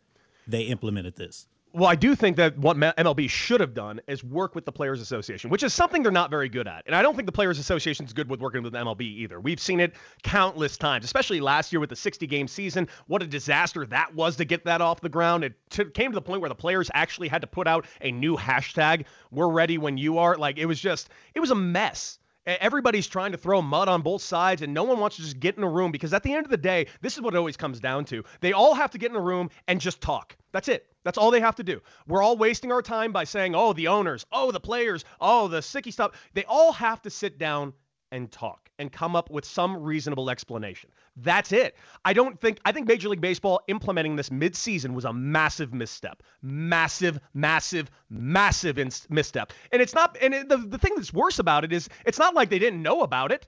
they 0.47 0.63
implemented 0.63 1.17
this? 1.17 1.47
Well, 1.73 1.89
I 1.89 1.95
do 1.97 2.15
think 2.15 2.37
that 2.37 2.57
what 2.59 2.77
MLB 2.77 3.29
should 3.29 3.61
have 3.61 3.75
done 3.75 4.01
is 4.07 4.25
work 4.25 4.55
with 4.55 4.65
the 4.65 4.73
Players 4.73 5.01
Association, 5.01 5.51
which 5.51 5.63
is 5.63 5.75
something 5.75 6.03
they're 6.03 6.11
not 6.11 6.31
very 6.31 6.49
good 6.49 6.67
at. 6.67 6.83
And 6.87 6.95
I 6.95 7.03
don't 7.03 7.15
think 7.15 7.27
the 7.27 7.33
Players 7.33 7.59
Association 7.59 8.07
is 8.07 8.13
good 8.13 8.29
with 8.29 8.41
working 8.41 8.63
with 8.63 8.73
MLB 8.73 9.03
either. 9.03 9.39
We've 9.39 9.61
seen 9.61 9.79
it 9.79 9.95
countless 10.23 10.77
times, 10.77 11.05
especially 11.05 11.41
last 11.41 11.73
year 11.73 11.81
with 11.81 11.91
the 11.91 11.97
60 11.97 12.27
game 12.27 12.49
season. 12.49 12.89
What 13.07 13.23
a 13.23 13.27
disaster 13.27 13.85
that 13.87 14.15
was 14.15 14.37
to 14.37 14.45
get 14.45 14.65
that 14.65 14.81
off 14.81 15.01
the 15.01 15.11
ground. 15.11 15.45
It 15.45 15.55
t- 15.71 15.85
came 15.85 16.11
to 16.11 16.15
the 16.15 16.23
point 16.23 16.41
where 16.41 16.49
the 16.49 16.55
players 16.55 16.91
actually 16.95 17.29
had 17.29 17.43
to 17.43 17.47
put 17.47 17.67
out 17.67 17.87
a 18.01 18.13
new 18.13 18.37
hashtag, 18.37 19.05
we're 19.31 19.51
ready 19.51 19.79
when 19.79 19.99
you 19.99 20.19
are. 20.19 20.37
Like, 20.37 20.59
it 20.59 20.67
was 20.67 20.81
just, 20.81 21.11
it 21.35 21.41
was 21.41 21.51
a 21.51 21.55
mess. 21.55 22.19
Everybody's 22.49 23.07
trying 23.07 23.33
to 23.33 23.39
throw 23.39 23.61
mud 23.61 23.89
on 23.89 24.01
both 24.01 24.23
sides, 24.23 24.63
and 24.63 24.73
no 24.73 24.85
one 24.85 24.99
wants 24.99 25.17
to 25.17 25.23
just 25.23 25.39
get 25.39 25.59
in 25.59 25.63
a 25.63 25.69
room 25.69 25.93
because 25.93 26.15
at 26.15 26.23
the 26.23 26.33
end 26.33 26.47
of 26.47 26.51
the 26.51 26.57
day, 26.57 26.87
this 27.03 27.15
is 27.15 27.21
what 27.21 27.35
it 27.35 27.37
always 27.37 27.59
comes 27.59 27.79
down 27.79 28.07
to. 28.07 28.25
They 28.41 28.55
all 28.55 28.75
have 28.75 28.91
to 28.93 28.99
get 28.99 29.11
in 29.11 29.17
a 29.17 29.21
room 29.21 29.51
and 29.67 29.79
just 29.79 30.01
talk. 30.01 30.35
That's 30.53 30.69
it. 30.69 30.87
That's 31.05 31.19
all 31.19 31.31
they 31.31 31.41
have 31.41 31.57
to 31.57 31.63
do. 31.63 31.83
We're 32.07 32.23
all 32.23 32.39
wasting 32.39 32.73
our 32.73 32.81
time 32.81 33.13
by 33.13 33.25
saying, 33.25 33.55
oh, 33.55 33.75
the 33.75 33.89
owners, 33.89 34.25
oh, 34.33 34.51
the 34.51 34.61
players, 34.61 35.05
oh, 35.21 35.49
the 35.49 35.61
sicky 35.61 35.93
stuff. 35.93 36.13
They 36.33 36.45
all 36.45 36.73
have 36.73 37.03
to 37.03 37.11
sit 37.11 37.39
down 37.39 37.75
and 38.13 38.31
talk 38.31 38.71
and 38.79 38.93
come 38.93 39.17
up 39.17 39.31
with 39.31 39.45
some 39.45 39.77
reasonable 39.77 40.31
explanation. 40.31 40.91
That's 41.17 41.53
it. 41.53 41.77
I 42.05 42.13
don't 42.13 42.41
think 42.41 42.59
I 42.65 42.73
think 42.73 42.87
Major 42.87 43.09
League 43.09 43.21
Baseball 43.21 43.61
implementing 43.69 44.17
this 44.17 44.31
midseason 44.31 44.95
was 44.95 45.05
a 45.05 45.13
massive 45.13 45.75
misstep. 45.75 46.23
Massive, 46.43 47.19
massive, 47.35 47.91
massive 48.09 48.79
misstep. 49.11 49.53
And 49.73 49.83
it's 49.83 49.95
not 49.95 50.17
and 50.21 50.35
it, 50.35 50.49
the 50.49 50.59
the 50.59 50.79
thing 50.79 50.93
that's 50.97 51.13
worse 51.13 51.39
about 51.39 51.65
it 51.65 51.73
is 51.73 51.89
it's 52.07 52.19
not 52.19 52.35
like 52.35 52.51
they 52.51 52.59
didn't 52.59 52.83
know 52.83 53.03
about 53.03 53.33
it. 53.33 53.47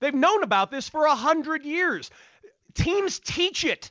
They've 0.00 0.14
known 0.14 0.42
about 0.42 0.70
this 0.70 0.88
for 0.88 1.06
a 1.06 1.14
hundred 1.14 1.64
years. 1.64 2.10
Teams 2.74 3.20
teach 3.20 3.64
it. 3.64 3.90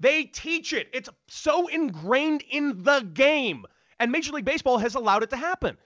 They 0.00 0.24
teach 0.24 0.72
it. 0.72 0.88
It's 0.92 1.08
so 1.28 1.66
ingrained 1.68 2.42
in 2.50 2.82
the 2.82 3.00
game. 3.00 3.64
And 4.00 4.12
Major 4.12 4.32
League 4.32 4.44
Baseball 4.44 4.78
has 4.78 4.94
allowed 4.94 5.24
it 5.24 5.30
to 5.30 5.36
happen. 5.36 5.76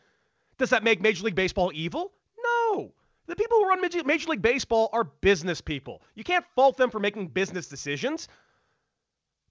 Does 0.58 0.70
that 0.70 0.84
make 0.84 1.00
Major 1.00 1.24
League 1.24 1.34
Baseball 1.34 1.72
evil? 1.74 2.12
No. 2.42 2.92
The 3.26 3.36
people 3.36 3.58
who 3.58 3.68
run 3.68 3.80
Major 3.80 4.30
League 4.30 4.42
Baseball 4.42 4.90
are 4.92 5.04
business 5.04 5.60
people. 5.60 6.02
You 6.14 6.24
can't 6.24 6.44
fault 6.54 6.76
them 6.76 6.90
for 6.90 6.98
making 6.98 7.28
business 7.28 7.68
decisions. 7.68 8.28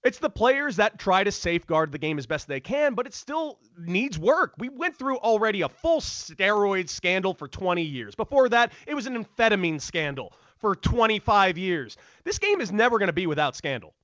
It's 0.04 0.18
the 0.18 0.30
players 0.30 0.76
that 0.76 0.98
try 0.98 1.22
to 1.22 1.30
safeguard 1.30 1.92
the 1.92 1.98
game 1.98 2.18
as 2.18 2.26
best 2.26 2.48
they 2.48 2.58
can, 2.58 2.94
but 2.94 3.06
it 3.06 3.14
still 3.14 3.60
needs 3.78 4.18
work. 4.18 4.54
We 4.58 4.68
went 4.68 4.96
through 4.96 5.18
already 5.18 5.62
a 5.62 5.68
full 5.68 6.00
steroid 6.00 6.88
scandal 6.88 7.34
for 7.34 7.46
20 7.46 7.82
years. 7.82 8.16
Before 8.16 8.48
that, 8.48 8.72
it 8.86 8.94
was 8.94 9.06
an 9.06 9.24
amphetamine 9.24 9.80
scandal 9.80 10.32
for 10.58 10.74
25 10.74 11.56
years. 11.56 11.96
This 12.24 12.38
game 12.38 12.60
is 12.60 12.72
never 12.72 12.98
going 12.98 13.08
to 13.08 13.12
be 13.12 13.28
without 13.28 13.54
scandal. 13.54 13.94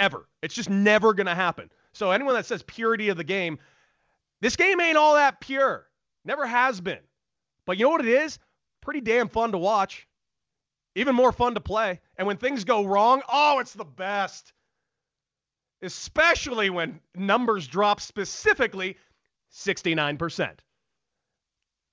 Ever. 0.00 0.28
It's 0.42 0.54
just 0.54 0.70
never 0.70 1.14
going 1.14 1.28
to 1.28 1.36
happen. 1.36 1.70
So 1.92 2.10
anyone 2.10 2.34
that 2.34 2.46
says 2.46 2.64
purity 2.64 3.10
of 3.10 3.16
the 3.16 3.24
game, 3.24 3.60
this 4.40 4.56
game 4.56 4.80
ain't 4.80 4.96
all 4.96 5.14
that 5.14 5.40
pure. 5.40 5.86
Never 6.24 6.46
has 6.46 6.80
been. 6.80 6.98
But 7.66 7.78
you 7.78 7.84
know 7.84 7.90
what 7.90 8.04
it 8.04 8.08
is? 8.08 8.38
Pretty 8.80 9.00
damn 9.00 9.28
fun 9.28 9.52
to 9.52 9.58
watch. 9.58 10.06
Even 10.94 11.14
more 11.14 11.32
fun 11.32 11.54
to 11.54 11.60
play. 11.60 12.00
And 12.16 12.26
when 12.26 12.36
things 12.36 12.64
go 12.64 12.84
wrong, 12.84 13.22
oh, 13.28 13.58
it's 13.58 13.72
the 13.72 13.84
best. 13.84 14.52
Especially 15.82 16.70
when 16.70 17.00
numbers 17.14 17.66
drop 17.66 18.00
specifically 18.00 18.96
69%. 19.52 20.58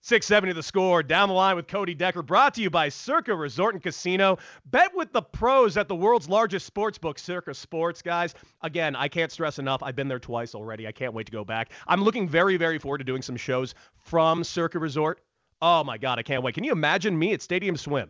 670 0.03 0.53
the 0.53 0.63
score. 0.63 1.03
Down 1.03 1.29
the 1.29 1.35
line 1.35 1.55
with 1.55 1.67
Cody 1.67 1.93
Decker. 1.93 2.23
Brought 2.23 2.55
to 2.55 2.61
you 2.61 2.69
by 2.69 2.89
Circa 2.89 3.35
Resort 3.35 3.75
and 3.75 3.83
Casino. 3.83 4.39
Bet 4.65 4.95
with 4.95 5.13
the 5.13 5.21
pros 5.21 5.77
at 5.77 5.87
the 5.87 5.95
world's 5.95 6.27
largest 6.27 6.65
sports 6.65 6.97
book, 6.97 7.19
Circa 7.19 7.53
Sports, 7.53 8.01
guys. 8.01 8.33
Again, 8.61 8.95
I 8.95 9.07
can't 9.07 9.31
stress 9.31 9.59
enough. 9.59 9.83
I've 9.83 9.95
been 9.95 10.07
there 10.07 10.19
twice 10.19 10.55
already. 10.55 10.87
I 10.87 10.91
can't 10.91 11.13
wait 11.13 11.27
to 11.27 11.31
go 11.31 11.45
back. 11.45 11.71
I'm 11.87 12.03
looking 12.03 12.27
very, 12.27 12.57
very 12.57 12.79
forward 12.79 12.97
to 12.97 13.03
doing 13.03 13.21
some 13.21 13.37
shows 13.37 13.75
from 13.93 14.43
Circa 14.43 14.79
Resort. 14.79 15.21
Oh 15.61 15.83
my 15.83 15.97
God, 15.97 16.17
I 16.17 16.23
can't 16.23 16.43
wait. 16.43 16.55
Can 16.55 16.63
you 16.63 16.71
imagine 16.71 17.17
me 17.17 17.33
at 17.33 17.41
Stadium 17.41 17.77
Swim? 17.77 18.09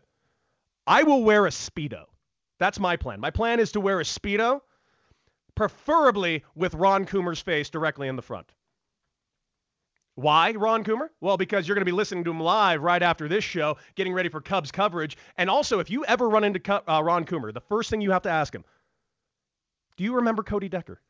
I 0.88 1.03
will 1.03 1.24
wear 1.24 1.46
a 1.46 1.50
Speedo. 1.50 2.05
That's 2.60 2.79
my 2.79 2.96
plan. 2.96 3.20
My 3.20 3.31
plan 3.31 3.60
is 3.60 3.74
to 3.74 3.81
wear 3.81 4.00
a 4.00 4.03
Speedo, 4.03 4.62
preferably 5.55 6.43
with 6.55 6.74
Ron 6.74 7.05
Coomer's 7.05 7.41
face 7.41 7.70
directly 7.70 8.08
in 8.08 8.15
the 8.15 8.22
front. 8.22 8.51
Why, 10.15 10.51
Ron 10.51 10.84
Coomer? 10.84 11.08
Well, 11.20 11.38
because 11.38 11.67
you're 11.67 11.75
going 11.75 11.86
to 11.86 11.91
be 11.91 11.96
listening 11.96 12.24
to 12.25 12.31
him 12.31 12.39
live 12.39 12.81
right 12.81 13.01
after 13.01 13.27
this 13.27 13.43
show, 13.43 13.77
getting 13.96 14.13
ready 14.13 14.29
for 14.29 14.41
Cubs 14.41 14.72
coverage. 14.72 15.17
And 15.38 15.50
also, 15.50 15.79
if 15.79 15.89
you 15.89 16.05
ever 16.05 16.29
run 16.29 16.43
into 16.43 16.91
uh, 16.91 17.01
Ron 17.01 17.25
Coomer, 17.25 17.53
the 17.53 17.62
first 17.62 17.89
thing 17.89 18.01
you 18.01 18.12
have 18.12 18.22
to 18.24 18.29
ask 18.29 18.53
him, 18.53 18.65
do 19.98 20.03
you 20.03 20.15
remember 20.15 20.43
Cody 20.43 20.70
Decker? 20.70 21.01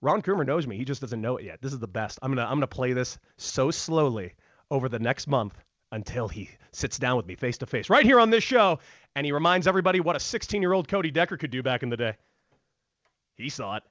Ron 0.00 0.22
Coomer 0.22 0.46
knows 0.46 0.66
me. 0.66 0.76
He 0.76 0.84
just 0.84 1.00
doesn't 1.00 1.20
know 1.20 1.36
it 1.36 1.44
yet. 1.44 1.62
This 1.62 1.72
is 1.72 1.78
the 1.78 1.88
best. 1.88 2.18
I'm 2.22 2.32
gonna 2.32 2.42
I'm 2.42 2.56
gonna 2.56 2.66
play 2.66 2.92
this 2.92 3.18
so 3.36 3.70
slowly 3.70 4.34
over 4.72 4.88
the 4.88 4.98
next 4.98 5.28
month 5.28 5.54
until 5.92 6.26
he 6.26 6.48
sits 6.72 6.98
down 6.98 7.18
with 7.18 7.26
me 7.26 7.34
face 7.34 7.58
to 7.58 7.66
face 7.66 7.90
right 7.90 8.06
here 8.06 8.18
on 8.18 8.30
this 8.30 8.42
show 8.42 8.78
and 9.14 9.26
he 9.26 9.30
reminds 9.30 9.66
everybody 9.66 10.00
what 10.00 10.16
a 10.16 10.20
16 10.20 10.62
year 10.62 10.72
old 10.72 10.88
Cody 10.88 11.10
Decker 11.10 11.36
could 11.36 11.50
do 11.50 11.62
back 11.62 11.82
in 11.82 11.90
the 11.90 11.96
day. 11.96 12.16
He 13.36 13.50
saw 13.50 13.76
it. 13.76 13.82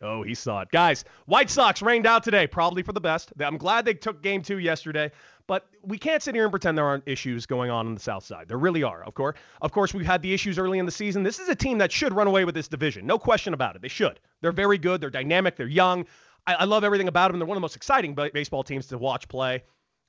Oh, 0.00 0.22
he 0.22 0.34
saw 0.34 0.62
it. 0.62 0.70
Guys, 0.72 1.04
White 1.26 1.50
Sox 1.50 1.80
rained 1.82 2.06
out 2.06 2.24
today, 2.24 2.46
probably 2.46 2.82
for 2.82 2.92
the 2.92 3.00
best. 3.00 3.32
I'm 3.38 3.58
glad 3.58 3.84
they 3.84 3.94
took 3.94 4.22
game 4.22 4.42
two 4.42 4.58
yesterday, 4.58 5.12
but 5.46 5.68
we 5.82 5.96
can't 5.96 6.22
sit 6.22 6.34
here 6.34 6.42
and 6.44 6.50
pretend 6.50 6.76
there 6.76 6.86
aren't 6.86 7.06
issues 7.06 7.46
going 7.46 7.70
on 7.70 7.86
on 7.86 7.94
the 7.94 8.00
South 8.00 8.24
Side. 8.24 8.48
There 8.48 8.58
really 8.58 8.82
are, 8.82 9.04
of 9.04 9.14
course. 9.14 9.36
Of 9.60 9.70
course, 9.70 9.94
we've 9.94 10.06
had 10.06 10.22
the 10.22 10.32
issues 10.34 10.58
early 10.58 10.80
in 10.80 10.86
the 10.86 10.92
season. 10.92 11.22
This 11.22 11.38
is 11.38 11.48
a 11.48 11.54
team 11.54 11.78
that 11.78 11.92
should 11.92 12.14
run 12.14 12.26
away 12.26 12.44
with 12.44 12.54
this 12.54 12.66
division. 12.66 13.06
No 13.06 13.16
question 13.16 13.54
about 13.54 13.76
it. 13.76 13.82
They 13.82 13.88
should. 13.88 14.18
They're 14.40 14.50
very 14.50 14.78
good. 14.78 15.00
They're 15.00 15.10
dynamic. 15.10 15.54
They're 15.54 15.68
young. 15.68 16.06
I, 16.46 16.54
I 16.54 16.64
love 16.64 16.84
everything 16.84 17.08
about 17.08 17.30
them. 17.30 17.38
They're 17.38 17.46
one 17.46 17.56
of 17.56 17.60
the 17.60 17.64
most 17.64 17.76
exciting 17.76 18.14
baseball 18.14 18.62
teams 18.62 18.86
to 18.88 18.98
watch 18.98 19.28
play. 19.28 19.62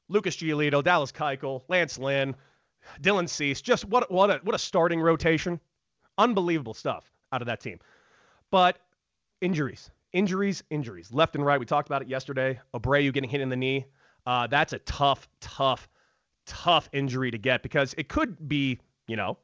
Lucas 0.10 0.36
Giolito, 0.36 0.84
Dallas 0.84 1.12
Keuchel, 1.12 1.64
Lance 1.70 1.98
Lynn, 1.98 2.36
Dylan 3.02 3.30
Cease. 3.30 3.62
Just 3.62 3.86
what 3.86 4.12
what 4.12 4.30
a 4.30 4.40
what 4.44 4.56
a 4.56 4.60
starting 4.60 5.00
rotation. 5.02 5.60
Unbelievable 6.18 6.74
stuff 6.74 7.10
out 7.32 7.42
of 7.42 7.48
that 7.48 7.60
team. 7.60 7.80
But 8.52 8.78
injuries, 9.42 9.90
injuries, 10.12 10.64
injuries, 10.70 11.12
left 11.12 11.36
and 11.36 11.46
right. 11.46 11.60
We 11.60 11.66
talked 11.66 11.88
about 11.88 12.02
it 12.02 12.08
yesterday. 12.08 12.60
Abreu 12.74 13.12
getting 13.14 13.30
hit 13.30 13.42
in 13.42 13.50
the 13.50 13.56
knee. 13.56 13.86
Uh, 14.26 14.48
that's 14.48 14.74
a 14.74 14.80
tough, 14.80 15.28
tough, 15.42 15.90
tough 16.46 16.90
injury 16.94 17.32
to 17.32 17.38
get 17.38 17.64
because 17.64 17.94
it 17.98 18.08
could 18.08 18.48
be, 18.48 18.80
you 19.08 19.16
know, 19.16 19.38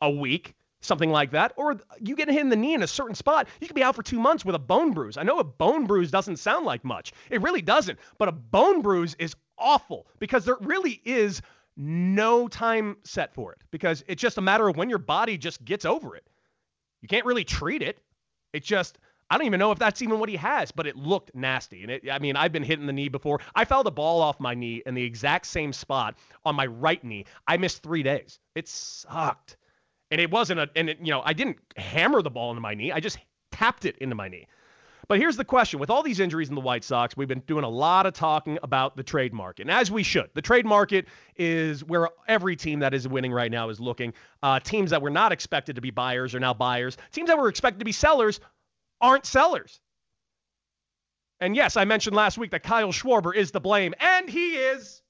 a 0.00 0.10
week 0.10 0.54
something 0.82 1.10
like 1.10 1.30
that, 1.30 1.52
or 1.56 1.80
you 2.00 2.14
get 2.14 2.28
hit 2.28 2.40
in 2.40 2.50
the 2.50 2.56
knee 2.56 2.74
in 2.74 2.82
a 2.82 2.86
certain 2.86 3.14
spot, 3.14 3.48
you 3.60 3.66
could 3.66 3.74
be 3.76 3.82
out 3.82 3.96
for 3.96 4.02
two 4.02 4.20
months 4.20 4.44
with 4.44 4.54
a 4.54 4.58
bone 4.58 4.92
bruise. 4.92 5.16
I 5.16 5.22
know 5.22 5.38
a 5.38 5.44
bone 5.44 5.86
bruise 5.86 6.10
doesn't 6.10 6.36
sound 6.36 6.66
like 6.66 6.84
much, 6.84 7.12
it 7.30 7.40
really 7.40 7.62
doesn't, 7.62 7.98
but 8.18 8.28
a 8.28 8.32
bone 8.32 8.82
bruise 8.82 9.16
is 9.18 9.34
awful 9.58 10.06
because 10.18 10.44
there 10.44 10.56
really 10.60 11.00
is 11.04 11.40
no 11.76 12.48
time 12.48 12.96
set 13.04 13.34
for 13.34 13.52
it 13.52 13.58
because 13.70 14.04
it's 14.06 14.20
just 14.20 14.38
a 14.38 14.42
matter 14.42 14.68
of 14.68 14.76
when 14.76 14.90
your 14.90 14.98
body 14.98 15.38
just 15.38 15.64
gets 15.64 15.84
over 15.84 16.14
it. 16.16 16.26
You 17.00 17.08
can't 17.08 17.24
really 17.24 17.44
treat 17.44 17.82
it. 17.82 17.98
It 18.52 18.62
just, 18.62 18.98
I 19.30 19.38
don't 19.38 19.46
even 19.46 19.58
know 19.58 19.72
if 19.72 19.78
that's 19.78 20.02
even 20.02 20.18
what 20.18 20.28
he 20.28 20.36
has, 20.36 20.70
but 20.70 20.86
it 20.86 20.96
looked 20.96 21.34
nasty. 21.34 21.82
And 21.82 21.90
it, 21.90 22.10
I 22.10 22.18
mean, 22.18 22.36
I've 22.36 22.52
been 22.52 22.62
hitting 22.62 22.86
the 22.86 22.92
knee 22.92 23.08
before. 23.08 23.40
I 23.54 23.64
fouled 23.64 23.86
a 23.86 23.90
ball 23.92 24.20
off 24.20 24.38
my 24.38 24.54
knee 24.54 24.82
in 24.84 24.94
the 24.94 25.02
exact 25.02 25.46
same 25.46 25.72
spot 25.72 26.16
on 26.44 26.54
my 26.54 26.66
right 26.66 27.02
knee. 27.02 27.24
I 27.46 27.56
missed 27.56 27.82
three 27.82 28.02
days. 28.02 28.38
It 28.54 28.68
sucked. 28.68 29.56
And 30.12 30.20
it 30.20 30.30
wasn't 30.30 30.60
a, 30.60 30.68
and 30.76 30.90
it, 30.90 30.98
you 31.02 31.10
know, 31.10 31.22
I 31.24 31.32
didn't 31.32 31.56
hammer 31.76 32.20
the 32.20 32.30
ball 32.30 32.50
into 32.50 32.60
my 32.60 32.74
knee. 32.74 32.92
I 32.92 33.00
just 33.00 33.18
tapped 33.50 33.86
it 33.86 33.96
into 33.96 34.14
my 34.14 34.28
knee. 34.28 34.46
But 35.08 35.18
here's 35.18 35.36
the 35.36 35.44
question 35.44 35.80
with 35.80 35.88
all 35.88 36.02
these 36.02 36.20
injuries 36.20 36.50
in 36.50 36.54
the 36.54 36.60
White 36.60 36.84
Sox, 36.84 37.16
we've 37.16 37.28
been 37.28 37.42
doing 37.46 37.64
a 37.64 37.68
lot 37.68 38.04
of 38.04 38.12
talking 38.12 38.58
about 38.62 38.94
the 38.94 39.02
trade 39.02 39.32
market, 39.32 39.62
and 39.62 39.70
as 39.70 39.90
we 39.90 40.02
should. 40.02 40.28
The 40.34 40.42
trade 40.42 40.66
market 40.66 41.06
is 41.36 41.82
where 41.82 42.08
every 42.28 42.56
team 42.56 42.80
that 42.80 42.92
is 42.94 43.08
winning 43.08 43.32
right 43.32 43.50
now 43.50 43.70
is 43.70 43.80
looking. 43.80 44.12
Uh, 44.42 44.60
teams 44.60 44.90
that 44.90 45.00
were 45.00 45.10
not 45.10 45.32
expected 45.32 45.76
to 45.76 45.82
be 45.82 45.90
buyers 45.90 46.34
are 46.34 46.40
now 46.40 46.54
buyers. 46.54 46.98
Teams 47.10 47.28
that 47.28 47.38
were 47.38 47.48
expected 47.48 47.78
to 47.78 47.84
be 47.84 47.92
sellers 47.92 48.38
aren't 49.00 49.24
sellers. 49.26 49.80
And 51.40 51.56
yes, 51.56 51.76
I 51.76 51.84
mentioned 51.84 52.14
last 52.14 52.38
week 52.38 52.52
that 52.52 52.62
Kyle 52.62 52.92
Schwarber 52.92 53.34
is 53.34 53.50
the 53.50 53.60
blame, 53.60 53.94
and 53.98 54.28
he 54.28 54.56
is. 54.56 55.01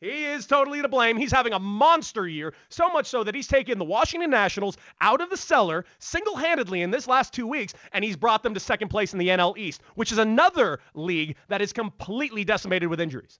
He 0.00 0.24
is 0.24 0.46
totally 0.46 0.82
to 0.82 0.88
blame. 0.88 1.16
He's 1.16 1.32
having 1.32 1.54
a 1.54 1.58
monster 1.58 2.28
year, 2.28 2.52
so 2.68 2.90
much 2.90 3.06
so 3.06 3.24
that 3.24 3.34
he's 3.34 3.48
taken 3.48 3.78
the 3.78 3.84
Washington 3.84 4.30
Nationals 4.30 4.76
out 5.00 5.22
of 5.22 5.30
the 5.30 5.36
cellar 5.36 5.86
single 5.98 6.36
handedly 6.36 6.82
in 6.82 6.90
this 6.90 7.08
last 7.08 7.32
two 7.32 7.46
weeks, 7.46 7.72
and 7.92 8.04
he's 8.04 8.16
brought 8.16 8.42
them 8.42 8.54
to 8.54 8.60
second 8.60 8.88
place 8.88 9.14
in 9.14 9.18
the 9.18 9.28
NL 9.28 9.56
East, 9.56 9.80
which 9.94 10.12
is 10.12 10.18
another 10.18 10.80
league 10.94 11.36
that 11.48 11.62
is 11.62 11.72
completely 11.72 12.44
decimated 12.44 12.90
with 12.90 13.00
injuries. 13.00 13.38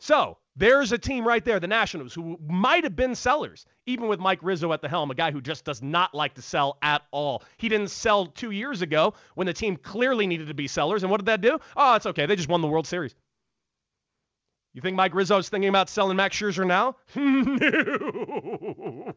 So 0.00 0.38
there's 0.56 0.92
a 0.92 0.98
team 0.98 1.26
right 1.26 1.44
there, 1.44 1.60
the 1.60 1.66
Nationals, 1.66 2.14
who 2.14 2.38
might 2.48 2.84
have 2.84 2.96
been 2.96 3.14
sellers, 3.14 3.66
even 3.84 4.08
with 4.08 4.20
Mike 4.20 4.38
Rizzo 4.42 4.72
at 4.72 4.80
the 4.80 4.88
helm, 4.88 5.10
a 5.10 5.14
guy 5.14 5.30
who 5.30 5.40
just 5.40 5.64
does 5.64 5.82
not 5.82 6.14
like 6.14 6.34
to 6.34 6.42
sell 6.42 6.78
at 6.80 7.02
all. 7.10 7.42
He 7.58 7.68
didn't 7.68 7.90
sell 7.90 8.26
two 8.26 8.52
years 8.52 8.80
ago 8.80 9.14
when 9.34 9.46
the 9.46 9.52
team 9.52 9.76
clearly 9.76 10.26
needed 10.26 10.48
to 10.48 10.54
be 10.54 10.68
sellers. 10.68 11.02
And 11.02 11.10
what 11.10 11.18
did 11.18 11.26
that 11.26 11.42
do? 11.42 11.58
Oh, 11.76 11.94
it's 11.96 12.06
okay. 12.06 12.26
They 12.26 12.36
just 12.36 12.48
won 12.48 12.62
the 12.62 12.68
World 12.68 12.86
Series. 12.86 13.14
You 14.74 14.82
think 14.82 14.96
Mike 14.96 15.14
Rizzo's 15.14 15.48
thinking 15.48 15.68
about 15.68 15.88
selling 15.88 16.16
Max 16.16 16.36
Scherzer 16.36 16.66
now? 16.66 16.96
no. 17.16 19.14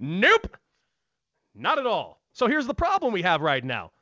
Nope. 0.00 0.56
Not 1.54 1.78
at 1.78 1.86
all. 1.86 2.20
So 2.32 2.48
here's 2.48 2.66
the 2.66 2.74
problem 2.74 3.12
we 3.12 3.22
have 3.22 3.40
right 3.40 3.64
now. 3.64 3.92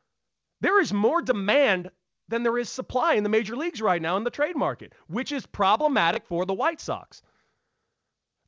There 0.61 0.81
is 0.81 0.93
more 0.93 1.21
demand 1.21 1.91
than 2.29 2.43
there 2.43 2.57
is 2.57 2.71
supply 2.71 3.15
in 3.15 3.25
the 3.25 3.29
major 3.29 3.57
leagues 3.57 3.83
right 3.83 4.01
now 4.01 4.17
in 4.17 4.25
the 4.25 4.31
trade 4.31 4.57
market, 4.57 4.95
which 5.09 5.33
is 5.33 5.45
problematic 5.45 6.25
for 6.25 6.47
the 6.47 6.55
White 6.55 6.81
Sox. 6.81 7.21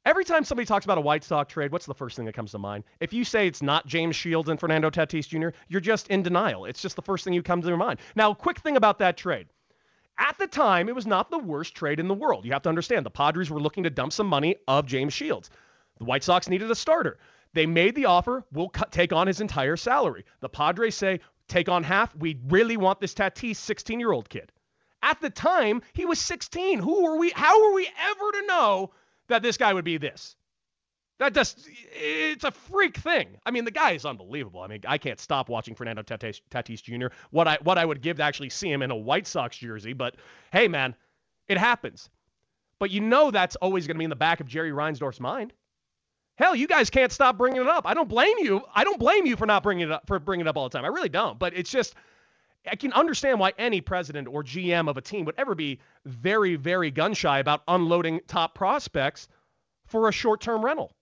Every 0.07 0.25
time 0.25 0.45
somebody 0.45 0.67
talks 0.67 0.85
about 0.85 0.99
a 0.99 1.03
White 1.03 1.25
Sox 1.25 1.53
trade, 1.53 1.73
what's 1.73 1.87
the 1.87 1.95
first 1.95 2.17
thing 2.17 2.27
that 2.27 2.35
comes 2.35 2.53
to 2.53 2.59
mind? 2.59 2.85
If 3.01 3.13
you 3.13 3.25
say 3.25 3.47
it's 3.47 3.63
not 3.63 3.87
James 3.87 4.15
Shields 4.15 4.49
and 4.49 4.61
Fernando 4.61 4.91
Tatis 4.91 5.27
Jr., 5.27 5.57
you're 5.69 5.81
just 5.81 6.09
in 6.09 6.23
denial. 6.23 6.67
It's 6.67 6.81
just 6.81 6.97
the 6.97 7.03
first 7.03 7.25
thing 7.25 7.33
you 7.33 7.43
come 7.43 7.63
to 7.63 7.69
your 7.69 7.77
mind. 7.77 8.01
Now, 8.15 8.33
quick 8.35 8.61
thing 8.61 8.77
about 8.77 8.99
that 8.99 9.17
trade. 9.17 9.49
At 10.19 10.39
the 10.39 10.47
time, 10.47 10.89
it 10.89 10.95
was 10.95 11.07
not 11.07 11.31
the 11.31 11.39
worst 11.39 11.75
trade 11.75 11.99
in 11.99 12.09
the 12.09 12.15
world. 12.15 12.45
You 12.45 12.53
have 12.53 12.63
to 12.63 12.69
understand 12.69 13.05
the 13.05 13.11
Padres 13.11 13.51
were 13.51 13.61
looking 13.61 13.85
to 13.85 13.91
dump 13.91 14.13
some 14.13 14.27
money 14.27 14.57
of 14.69 14.87
James 14.87 15.13
Shields. 15.13 15.51
The 15.99 16.05
White 16.05 16.25
Sox 16.25 16.49
needed 16.49 16.71
a 16.71 16.75
starter. 16.75 17.19
They 17.53 17.67
made 17.67 17.95
the 17.95 18.07
offer. 18.07 18.45
We'll 18.53 18.69
cut, 18.69 18.93
take 18.93 19.13
on 19.13 19.27
his 19.27 19.41
entire 19.41 19.77
salary. 19.77 20.25
The 20.41 20.49
Padres 20.49 20.95
say, 20.95 21.21
take 21.49 21.69
on 21.69 21.83
half. 21.83 22.15
We 22.17 22.41
really 22.49 22.77
want 22.77 23.01
this 23.01 23.15
Tatis 23.15 23.57
16 23.57 24.01
year 24.01 24.13
old 24.13 24.29
kid. 24.29 24.53
At 25.03 25.21
the 25.21 25.31
time, 25.31 25.83
he 25.93 26.05
was 26.07 26.19
16. 26.21 26.79
Who 26.79 27.05
were 27.05 27.19
we? 27.19 27.31
How 27.31 27.63
were 27.63 27.75
we 27.75 27.87
ever 27.87 28.33
to 28.33 28.47
know 28.47 28.93
that 29.29 29.43
this 29.43 29.57
guy 29.57 29.73
would 29.73 29.85
be 29.85 29.99
this? 29.99 30.37
That 31.19 31.33
just, 31.33 31.69
it's 31.93 32.43
a 32.43 32.51
freak 32.51 32.97
thing. 32.97 33.39
I 33.47 33.53
mean, 33.53 33.65
the 33.65 33.71
guy 33.71 33.93
is 33.93 34.05
unbelievable. 34.05 34.63
I 34.63 34.67
mean, 34.67 34.81
I 34.87 34.99
can't 34.99 35.21
stop 35.21 35.49
watching 35.49 35.75
Fernando 35.77 36.03
Tatis, 36.03 36.41
Tatis 36.51 36.83
Jr. 36.83 37.15
What 37.31 37.47
I, 37.47 37.59
what 37.63 37.79
I 37.79 37.85
would 37.85 38.01
give 38.01 38.17
to 38.17 38.25
actually 38.25 38.51
see 38.51 38.71
him 38.71 38.83
in 38.83 38.91
a 38.91 38.97
White 38.97 39.29
Sox 39.29 39.57
jersey, 39.57 39.93
but 39.93 40.17
hey, 40.53 40.67
man, 40.67 40.97
it 41.47 41.57
happens. 41.57 42.11
But 42.81 42.91
you 42.91 43.01
know 43.01 43.31
that's 43.31 43.55
always 43.57 43.87
going 43.87 43.95
to 43.95 43.99
be 43.99 44.05
in 44.05 44.11
the 44.11 44.17
back 44.17 44.41
of 44.41 44.49
Jerry 44.49 44.73
Reinsdorf's 44.73 45.21
mind. 45.21 45.53
Hell, 46.37 46.57
you 46.57 46.67
guys 46.67 46.91
can't 46.91 47.13
stop 47.13 47.39
bringing 47.39 47.63
it 47.63 47.69
up. 47.69 47.87
I 47.87 47.95
don't 47.95 48.09
blame 48.09 48.37
you. 48.41 48.63
I 48.75 48.83
don't 48.83 48.99
blame 48.99 49.25
you 49.25 49.37
for 49.37 49.47
not 49.47 49.63
bringing 49.63 49.89
it 49.89 49.93
up 49.93 50.07
for 50.07 50.19
bringing 50.19 50.47
it 50.47 50.49
up 50.49 50.57
all 50.57 50.69
the 50.69 50.77
time. 50.77 50.85
I 50.85 50.89
really 50.89 51.09
don't. 51.09 51.39
But 51.39 51.57
it's 51.57 51.71
just 51.71 51.95
I 52.67 52.75
can 52.77 52.93
understand 52.93 53.39
why 53.39 53.53
any 53.57 53.81
president 53.81 54.27
or 54.27 54.43
GM 54.43 54.89
of 54.89 54.97
a 54.97 55.01
team 55.01 55.25
would 55.27 55.37
ever 55.39 55.55
be 55.55 55.79
very, 56.05 56.57
very 56.57 56.91
gun 56.91 57.15
shy 57.15 57.39
about 57.39 57.63
unloading 57.69 58.21
top 58.27 58.55
prospects 58.55 59.29
for 59.87 60.09
a 60.09 60.13
short-term 60.13 60.65
rental. 60.65 60.93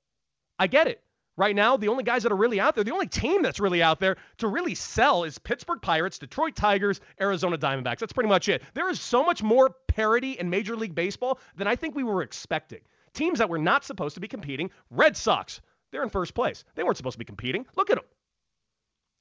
I 0.63 0.69
get 0.69 0.87
it. 0.87 1.03
Right 1.37 1.57
now, 1.57 1.77
the 1.77 1.89
only 1.89 2.05
guys 2.05 2.23
that 2.23 2.31
are 2.31 2.37
really 2.37 2.61
out 2.61 2.77
there, 2.77 2.85
the 2.85 2.93
only 2.93 3.09
team 3.09 3.43
that's 3.43 3.59
really 3.59 3.83
out 3.83 3.99
there 3.99 4.17
to 4.39 4.47
really 4.47 4.77
sell 4.77 5.25
is 5.25 5.37
Pittsburgh 5.37 5.83
Pirates, 5.83 6.21
Detroit 6.21 6.55
Tigers, 6.55 7.01
Arizona 7.21 7.59
Diamondbacks. 7.59 7.99
That's 7.99 8.13
pretty 8.13 8.29
much 8.29 8.49
it. 8.49 8.63
There 8.75 8.89
is 8.89 9.01
so 9.01 9.25
much 9.25 9.43
more 9.43 9.75
parity 9.89 10.39
in 10.39 10.51
Major 10.51 10.77
League 10.77 10.95
Baseball 10.95 11.41
than 11.57 11.67
I 11.67 11.75
think 11.75 11.97
we 11.97 12.05
were 12.05 12.23
expecting. 12.23 12.79
Teams 13.13 13.41
that 13.41 13.49
were 13.49 13.59
not 13.59 13.85
supposed 13.85 14.15
to 14.15 14.21
be 14.21 14.29
competing, 14.29 14.71
Red 14.89 15.17
Sox, 15.17 15.61
they're 15.91 16.05
in 16.05 16.11
first 16.11 16.33
place. 16.33 16.63
They 16.77 16.85
weren't 16.85 16.97
supposed 16.97 17.15
to 17.15 17.19
be 17.19 17.25
competing. 17.25 17.67
Look 17.75 17.91
at 17.91 17.97
them. 17.97 18.07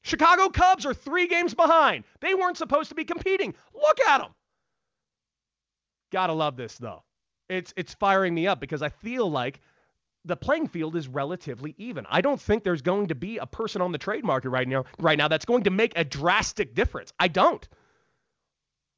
Chicago 0.03 0.49
Cubs 0.49 0.85
are 0.85 0.93
three 0.93 1.27
games 1.27 1.55
behind. 1.55 2.03
They 2.19 2.35
weren't 2.35 2.57
supposed 2.57 2.89
to 2.89 2.95
be 2.95 3.03
competing. 3.03 3.55
Look 3.73 3.99
at 3.99 4.19
them. 4.19 4.29
Gotta 6.11 6.33
love 6.33 6.55
this 6.55 6.77
though. 6.77 7.01
It's 7.49 7.73
it's 7.75 7.95
firing 7.95 8.35
me 8.35 8.45
up 8.45 8.59
because 8.59 8.83
I 8.83 8.89
feel 8.89 9.29
like 9.29 9.59
the 10.25 10.35
playing 10.35 10.67
field 10.67 10.95
is 10.95 11.07
relatively 11.07 11.73
even. 11.77 12.05
I 12.09 12.21
don't 12.21 12.39
think 12.39 12.63
there's 12.63 12.81
going 12.81 13.07
to 13.07 13.15
be 13.15 13.37
a 13.37 13.45
person 13.45 13.81
on 13.81 13.91
the 13.91 13.97
trade 13.97 14.23
market 14.23 14.49
right 14.49 14.67
now 14.67 14.85
right 14.99 15.17
now 15.17 15.27
that's 15.27 15.45
going 15.45 15.63
to 15.63 15.71
make 15.71 15.93
a 15.95 16.03
drastic 16.03 16.75
difference. 16.75 17.11
I 17.19 17.27
don't. 17.27 17.67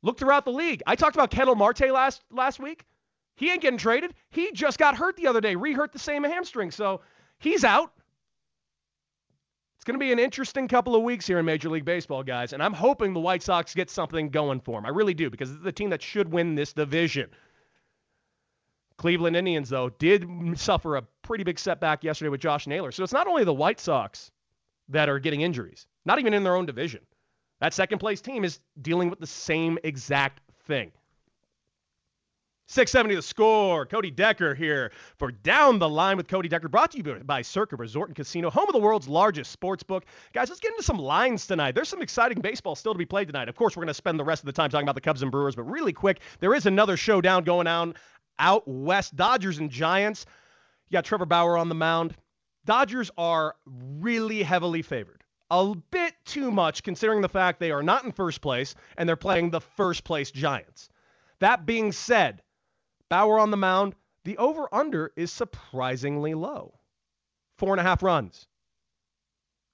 Look 0.01 0.19
throughout 0.19 0.43
the 0.43 0.51
league. 0.51 0.83
I 0.85 0.95
talked 0.95 1.15
about 1.15 1.31
Ketel 1.31 1.55
Marte 1.55 1.89
last 1.91 2.21
last 2.29 2.59
week. 2.59 2.85
He 3.35 3.49
ain't 3.49 3.61
getting 3.61 3.79
traded. 3.79 4.13
He 4.29 4.51
just 4.51 4.77
got 4.77 4.95
hurt 4.95 5.15
the 5.15 5.27
other 5.27 5.41
day, 5.41 5.55
re-hurt 5.55 5.91
the 5.93 5.99
same 5.99 6.23
hamstring. 6.23 6.71
So 6.71 7.01
he's 7.39 7.63
out. 7.63 7.91
It's 9.77 9.85
going 9.85 9.99
to 9.99 10.05
be 10.05 10.11
an 10.11 10.19
interesting 10.19 10.67
couple 10.67 10.95
of 10.95 11.03
weeks 11.03 11.25
here 11.27 11.39
in 11.39 11.45
Major 11.45 11.69
League 11.69 11.83
Baseball, 11.83 12.23
guys. 12.23 12.53
And 12.53 12.61
I'm 12.61 12.73
hoping 12.73 13.13
the 13.13 13.19
White 13.19 13.43
Sox 13.43 13.73
get 13.73 13.89
something 13.89 14.29
going 14.29 14.59
for 14.59 14.77
them. 14.77 14.85
I 14.85 14.89
really 14.89 15.13
do, 15.13 15.29
because 15.29 15.51
it's 15.51 15.63
the 15.63 15.71
team 15.71 15.89
that 15.89 16.01
should 16.01 16.31
win 16.31 16.55
this 16.55 16.73
division. 16.73 17.29
Cleveland 18.97 19.35
Indians, 19.35 19.69
though, 19.69 19.89
did 19.89 20.27
suffer 20.55 20.95
a 20.95 21.01
pretty 21.21 21.43
big 21.43 21.59
setback 21.59 22.03
yesterday 22.03 22.29
with 22.29 22.41
Josh 22.41 22.67
Naylor. 22.67 22.91
So 22.91 23.03
it's 23.03 23.13
not 23.13 23.27
only 23.27 23.43
the 23.43 23.53
White 23.53 23.79
Sox 23.79 24.31
that 24.89 25.09
are 25.09 25.19
getting 25.19 25.41
injuries, 25.41 25.87
not 26.05 26.19
even 26.19 26.33
in 26.33 26.43
their 26.43 26.55
own 26.55 26.65
division. 26.65 27.01
That 27.59 27.73
second 27.73 27.99
place 27.99 28.21
team 28.21 28.43
is 28.43 28.59
dealing 28.81 29.09
with 29.09 29.19
the 29.19 29.27
same 29.27 29.77
exact 29.83 30.41
thing. 30.65 30.91
670 32.67 33.15
the 33.15 33.21
score. 33.21 33.85
Cody 33.85 34.09
Decker 34.09 34.55
here 34.55 34.91
for 35.17 35.31
Down 35.31 35.79
the 35.79 35.87
Line 35.87 36.17
with 36.17 36.27
Cody 36.27 36.47
Decker, 36.47 36.69
brought 36.69 36.91
to 36.91 36.97
you 36.97 37.21
by 37.23 37.41
Circa 37.41 37.75
Resort 37.75 38.09
and 38.09 38.15
Casino, 38.15 38.49
home 38.49 38.67
of 38.67 38.73
the 38.73 38.79
world's 38.79 39.07
largest 39.07 39.51
sports 39.51 39.83
book. 39.83 40.05
Guys, 40.33 40.49
let's 40.49 40.61
get 40.61 40.71
into 40.71 40.83
some 40.83 40.97
lines 40.97 41.45
tonight. 41.45 41.75
There's 41.75 41.89
some 41.89 42.01
exciting 42.01 42.41
baseball 42.41 42.75
still 42.75 42.93
to 42.93 42.97
be 42.97 43.05
played 43.05 43.27
tonight. 43.27 43.49
Of 43.49 43.55
course, 43.55 43.75
we're 43.75 43.81
going 43.81 43.89
to 43.89 43.93
spend 43.93 44.19
the 44.19 44.23
rest 44.23 44.41
of 44.41 44.45
the 44.45 44.53
time 44.53 44.69
talking 44.69 44.85
about 44.85 44.95
the 44.95 45.01
Cubs 45.01 45.21
and 45.21 45.31
Brewers, 45.31 45.55
but 45.55 45.63
really 45.63 45.93
quick, 45.93 46.21
there 46.39 46.55
is 46.55 46.65
another 46.65 46.97
showdown 46.97 47.43
going 47.43 47.67
on 47.67 47.93
out 48.39 48.67
west 48.67 49.15
Dodgers 49.15 49.57
and 49.57 49.69
Giants. 49.69 50.25
You 50.89 50.95
got 50.95 51.05
Trevor 51.05 51.25
Bauer 51.25 51.57
on 51.57 51.69
the 51.69 51.75
mound. 51.75 52.15
Dodgers 52.65 53.11
are 53.17 53.55
really 53.65 54.43
heavily 54.43 54.81
favored. 54.81 55.23
A 55.51 55.75
bit 55.91 56.13
too 56.25 56.51
much 56.51 56.83
considering 56.83 57.21
the 57.21 57.29
fact 57.29 57.59
they 57.59 57.71
are 57.71 57.83
not 57.83 58.05
in 58.05 58.11
first 58.11 58.41
place 58.41 58.75
and 58.97 59.07
they're 59.07 59.15
playing 59.15 59.49
the 59.49 59.61
first 59.61 60.03
place 60.03 60.31
Giants. 60.31 60.89
That 61.39 61.65
being 61.65 61.91
said, 61.91 62.41
Bauer 63.09 63.39
on 63.39 63.51
the 63.51 63.57
mound. 63.57 63.95
The 64.23 64.37
over 64.37 64.73
under 64.73 65.11
is 65.15 65.31
surprisingly 65.31 66.33
low. 66.33 66.79
Four 67.57 67.73
and 67.73 67.79
a 67.79 67.83
half 67.83 68.01
runs. 68.01 68.47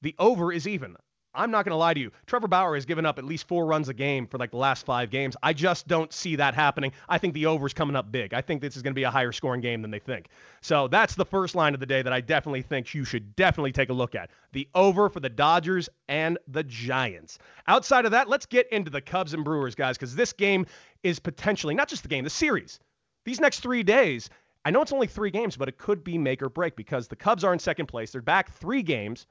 The 0.01 0.15
over 0.17 0.51
is 0.51 0.67
even. 0.67 0.95
I'm 1.33 1.51
not 1.51 1.65
going 1.65 1.71
to 1.71 1.77
lie 1.77 1.93
to 1.93 1.99
you. 1.99 2.11
Trevor 2.25 2.47
Bauer 2.47 2.75
has 2.75 2.85
given 2.85 3.05
up 3.05 3.19
at 3.19 3.25
least 3.25 3.47
four 3.47 3.65
runs 3.65 3.89
a 3.89 3.93
game 3.93 4.27
for 4.27 4.37
like 4.37 4.51
the 4.51 4.57
last 4.57 4.85
five 4.85 5.09
games. 5.09 5.35
I 5.43 5.53
just 5.53 5.87
don't 5.87 6.11
see 6.11 6.35
that 6.37 6.53
happening. 6.53 6.91
I 7.07 7.17
think 7.17 7.33
the 7.33 7.45
over 7.45 7.67
is 7.67 7.73
coming 7.73 7.95
up 7.95 8.11
big. 8.11 8.33
I 8.33 8.41
think 8.41 8.61
this 8.61 8.75
is 8.75 8.81
going 8.81 8.93
to 8.93 8.99
be 8.99 9.03
a 9.03 9.11
higher 9.11 9.31
scoring 9.31 9.61
game 9.61 9.81
than 9.81 9.91
they 9.91 9.99
think. 9.99 10.29
So 10.61 10.87
that's 10.87 11.15
the 11.15 11.25
first 11.25 11.55
line 11.55 11.73
of 11.73 11.79
the 11.79 11.85
day 11.85 12.01
that 12.01 12.13
I 12.13 12.21
definitely 12.21 12.63
think 12.63 12.93
you 12.93 13.05
should 13.05 13.35
definitely 13.35 13.71
take 13.71 13.89
a 13.89 13.93
look 13.93 14.15
at. 14.15 14.31
The 14.53 14.67
over 14.73 15.09
for 15.09 15.19
the 15.19 15.29
Dodgers 15.29 15.89
and 16.07 16.37
the 16.47 16.63
Giants. 16.63 17.39
Outside 17.67 18.05
of 18.05 18.11
that, 18.11 18.27
let's 18.27 18.45
get 18.45 18.67
into 18.71 18.89
the 18.89 19.01
Cubs 19.01 19.33
and 19.33 19.43
Brewers, 19.43 19.75
guys, 19.75 19.97
because 19.97 20.15
this 20.15 20.33
game 20.33 20.65
is 21.03 21.19
potentially 21.19 21.75
not 21.75 21.87
just 21.87 22.03
the 22.03 22.09
game, 22.09 22.23
the 22.23 22.29
series 22.29 22.79
these 23.25 23.39
next 23.39 23.59
three 23.59 23.83
days, 23.83 24.29
I 24.65 24.71
know 24.71 24.81
it's 24.81 24.91
only 24.91 25.07
three 25.07 25.31
games, 25.31 25.55
but 25.55 25.69
it 25.69 25.77
could 25.77 26.03
be 26.03 26.17
make 26.17 26.41
or 26.41 26.49
break 26.49 26.75
because 26.75 27.07
the 27.07 27.15
Cubs 27.15 27.43
are 27.43 27.53
in 27.53 27.59
second 27.59 27.85
place. 27.85 28.11
They're 28.11 28.21
back 28.21 28.51
three 28.51 28.83
games 28.83 29.27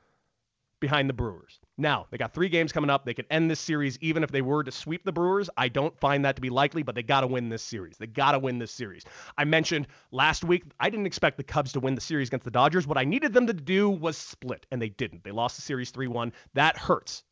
behind 0.81 1.09
the 1.09 1.15
Brewers. 1.15 1.61
Now, 1.77 2.07
they 2.11 2.19
got 2.19 2.35
three 2.35 2.49
games 2.49 2.73
coming 2.73 2.91
up. 2.91 3.05
They 3.05 3.15
could 3.15 3.27
end 3.31 3.51
this 3.51 3.61
series 3.61 3.99
even 4.01 4.23
if 4.23 4.31
they 4.31 4.43
were 4.43 4.65
to 4.65 4.73
sweep 4.73 5.05
the 5.05 5.13
Brewers. 5.13 5.49
I 5.57 5.69
don't 5.69 5.99
find 5.99 6.25
that 6.25 6.37
to 6.37 6.43
be 6.43 6.51
likely, 6.51 6.83
but 6.83 6.95
they 6.95 7.03
got 7.03 7.21
to 7.23 7.27
win 7.27 7.49
this 7.49 7.63
series. 7.63 7.97
They 7.97 8.07
got 8.07 8.33
to 8.33 8.39
win 8.39 8.59
this 8.59 8.73
series. 8.73 9.05
I 9.37 9.45
mentioned 9.45 9.87
last 10.11 10.45
week, 10.45 10.65
I 10.81 10.91
didn't 10.91 11.07
expect 11.07 11.37
the 11.37 11.45
Cubs 11.45 11.73
to 11.73 11.81
win 11.81 11.95
the 11.95 12.01
series 12.01 12.29
against 12.29 12.45
the 12.45 12.51
Dodgers. 12.51 12.87
What 12.87 12.99
I 12.99 13.05
needed 13.05 13.33
them 13.33 13.47
to 13.47 13.53
do 13.53 13.91
was 13.91 14.17
split, 14.17 14.67
and 14.71 14.81
they 14.81 14.89
didn't. 14.89 15.25
They 15.25 15.31
lost 15.31 15.57
the 15.57 15.63
series 15.63 15.91
3 15.91 16.07
1. 16.07 16.33
That 16.55 16.77
hurts. 16.77 17.23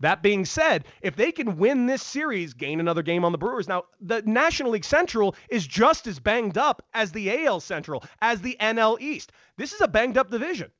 That 0.00 0.22
being 0.22 0.44
said, 0.44 0.84
if 1.00 1.16
they 1.16 1.32
can 1.32 1.56
win 1.56 1.86
this 1.86 2.02
series, 2.02 2.52
gain 2.52 2.80
another 2.80 3.02
game 3.02 3.24
on 3.24 3.32
the 3.32 3.38
Brewers. 3.38 3.66
Now, 3.66 3.84
the 4.00 4.20
National 4.22 4.72
League 4.72 4.84
Central 4.84 5.34
is 5.48 5.66
just 5.66 6.06
as 6.06 6.18
banged 6.18 6.58
up 6.58 6.82
as 6.92 7.12
the 7.12 7.46
AL 7.46 7.60
Central, 7.60 8.04
as 8.20 8.42
the 8.42 8.58
NL 8.60 9.00
East. 9.00 9.32
This 9.56 9.72
is 9.72 9.80
a 9.80 9.88
banged 9.88 10.18
up 10.18 10.30
division. 10.30 10.70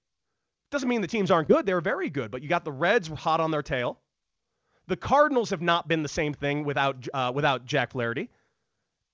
Doesn't 0.71 0.89
mean 0.89 1.01
the 1.01 1.07
teams 1.07 1.31
aren't 1.31 1.49
good. 1.49 1.65
They're 1.67 1.81
very 1.81 2.11
good, 2.11 2.31
but 2.31 2.43
you 2.43 2.49
got 2.49 2.65
the 2.65 2.73
Reds 2.73 3.09
hot 3.09 3.41
on 3.41 3.51
their 3.51 3.63
tail. 3.63 4.01
The 4.89 4.97
Cardinals 4.97 5.51
have 5.51 5.63
not 5.63 5.89
been 5.89 6.03
the 6.03 6.09
same 6.09 6.33
thing 6.33 6.65
without 6.65 7.09
uh, 7.13 7.33
without 7.35 7.65
Jack 7.65 7.93
Flaherty. 7.93 8.29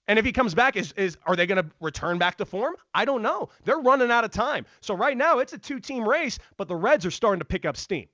And 0.08 0.18
if 0.18 0.24
he 0.24 0.32
comes 0.32 0.54
back, 0.54 0.76
is, 0.76 0.92
is 0.96 1.16
are 1.26 1.36
they 1.36 1.46
going 1.46 1.62
to 1.62 1.70
return 1.80 2.18
back 2.18 2.36
to 2.38 2.44
form? 2.44 2.74
I 2.92 3.04
don't 3.04 3.22
know. 3.22 3.48
They're 3.64 3.78
running 3.78 4.10
out 4.10 4.24
of 4.24 4.32
time. 4.32 4.66
So 4.80 4.94
right 4.94 5.16
now 5.16 5.38
it's 5.38 5.52
a 5.52 5.58
two-team 5.58 6.08
race, 6.08 6.38
but 6.56 6.66
the 6.66 6.74
Reds 6.74 7.06
are 7.06 7.10
starting 7.10 7.38
to 7.38 7.44
pick 7.44 7.64
up 7.64 7.76
steam. 7.76 8.08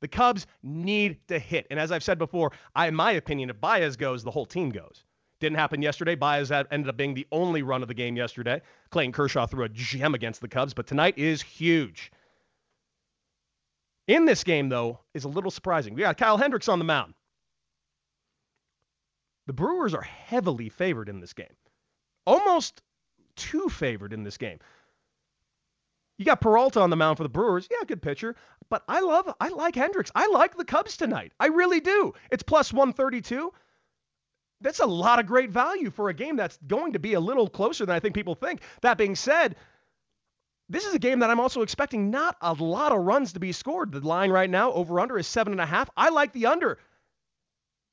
The 0.00 0.08
Cubs 0.08 0.46
need 0.62 1.18
to 1.28 1.38
hit. 1.38 1.66
And 1.70 1.78
as 1.78 1.92
I've 1.92 2.02
said 2.02 2.18
before, 2.18 2.52
I, 2.74 2.86
in 2.86 2.94
my 2.94 3.12
opinion, 3.12 3.50
if 3.50 3.60
Baez 3.60 3.96
goes, 3.96 4.24
the 4.24 4.30
whole 4.30 4.46
team 4.46 4.70
goes. 4.70 5.04
Didn't 5.40 5.58
happen 5.58 5.82
yesterday. 5.82 6.14
Baez 6.14 6.50
ended 6.50 6.88
up 6.88 6.96
being 6.96 7.14
the 7.14 7.26
only 7.30 7.62
run 7.62 7.82
of 7.82 7.88
the 7.88 7.94
game 7.94 8.16
yesterday. 8.16 8.62
Clayton 8.90 9.12
Kershaw 9.12 9.46
threw 9.46 9.64
a 9.64 9.68
gem 9.68 10.14
against 10.14 10.40
the 10.40 10.48
Cubs, 10.48 10.72
but 10.72 10.86
tonight 10.86 11.18
is 11.18 11.42
huge. 11.42 12.10
In 14.08 14.24
this 14.24 14.42
game, 14.42 14.70
though, 14.70 15.00
is 15.14 15.24
a 15.24 15.28
little 15.28 15.50
surprising. 15.50 15.94
We 15.94 16.00
got 16.00 16.16
Kyle 16.16 16.38
Hendricks 16.38 16.68
on 16.68 16.78
the 16.78 16.84
mound. 16.84 17.14
The 19.46 19.52
Brewers 19.52 19.94
are 19.94 20.02
heavily 20.02 20.70
favored 20.70 21.08
in 21.08 21.20
this 21.20 21.34
game, 21.34 21.54
almost 22.26 22.82
too 23.36 23.68
favored 23.68 24.12
in 24.12 24.24
this 24.24 24.38
game. 24.38 24.58
You 26.18 26.24
got 26.24 26.40
Peralta 26.40 26.80
on 26.80 26.90
the 26.90 26.96
mound 26.96 27.16
for 27.16 27.22
the 27.22 27.28
Brewers. 27.28 27.68
Yeah, 27.70 27.84
good 27.86 28.02
pitcher. 28.02 28.34
But 28.68 28.82
I 28.88 29.00
love, 29.00 29.32
I 29.40 29.48
like 29.48 29.74
Hendricks. 29.74 30.10
I 30.14 30.26
like 30.26 30.56
the 30.56 30.64
Cubs 30.64 30.96
tonight. 30.96 31.32
I 31.38 31.46
really 31.46 31.80
do. 31.80 32.12
It's 32.30 32.42
plus 32.42 32.72
132. 32.72 33.52
That's 34.60 34.80
a 34.80 34.86
lot 34.86 35.20
of 35.20 35.26
great 35.26 35.50
value 35.50 35.90
for 35.90 36.08
a 36.08 36.14
game 36.14 36.36
that's 36.36 36.58
going 36.66 36.94
to 36.94 36.98
be 36.98 37.14
a 37.14 37.20
little 37.20 37.48
closer 37.48 37.86
than 37.86 37.94
I 37.94 38.00
think 38.00 38.14
people 38.14 38.34
think. 38.34 38.62
That 38.82 38.98
being 38.98 39.14
said, 39.14 39.54
this 40.68 40.84
is 40.84 40.94
a 40.94 40.98
game 40.98 41.20
that 41.20 41.30
I'm 41.30 41.40
also 41.40 41.62
expecting 41.62 42.10
not 42.10 42.36
a 42.40 42.52
lot 42.52 42.92
of 42.92 43.00
runs 43.00 43.32
to 43.32 43.40
be 43.40 43.52
scored. 43.52 43.92
The 43.92 44.00
line 44.00 44.30
right 44.30 44.50
now, 44.50 44.72
over 44.72 45.00
under, 45.00 45.18
is 45.18 45.26
seven 45.26 45.52
and 45.52 45.60
a 45.60 45.66
half. 45.66 45.88
I 45.96 46.10
like 46.10 46.32
the 46.32 46.46
under. 46.46 46.78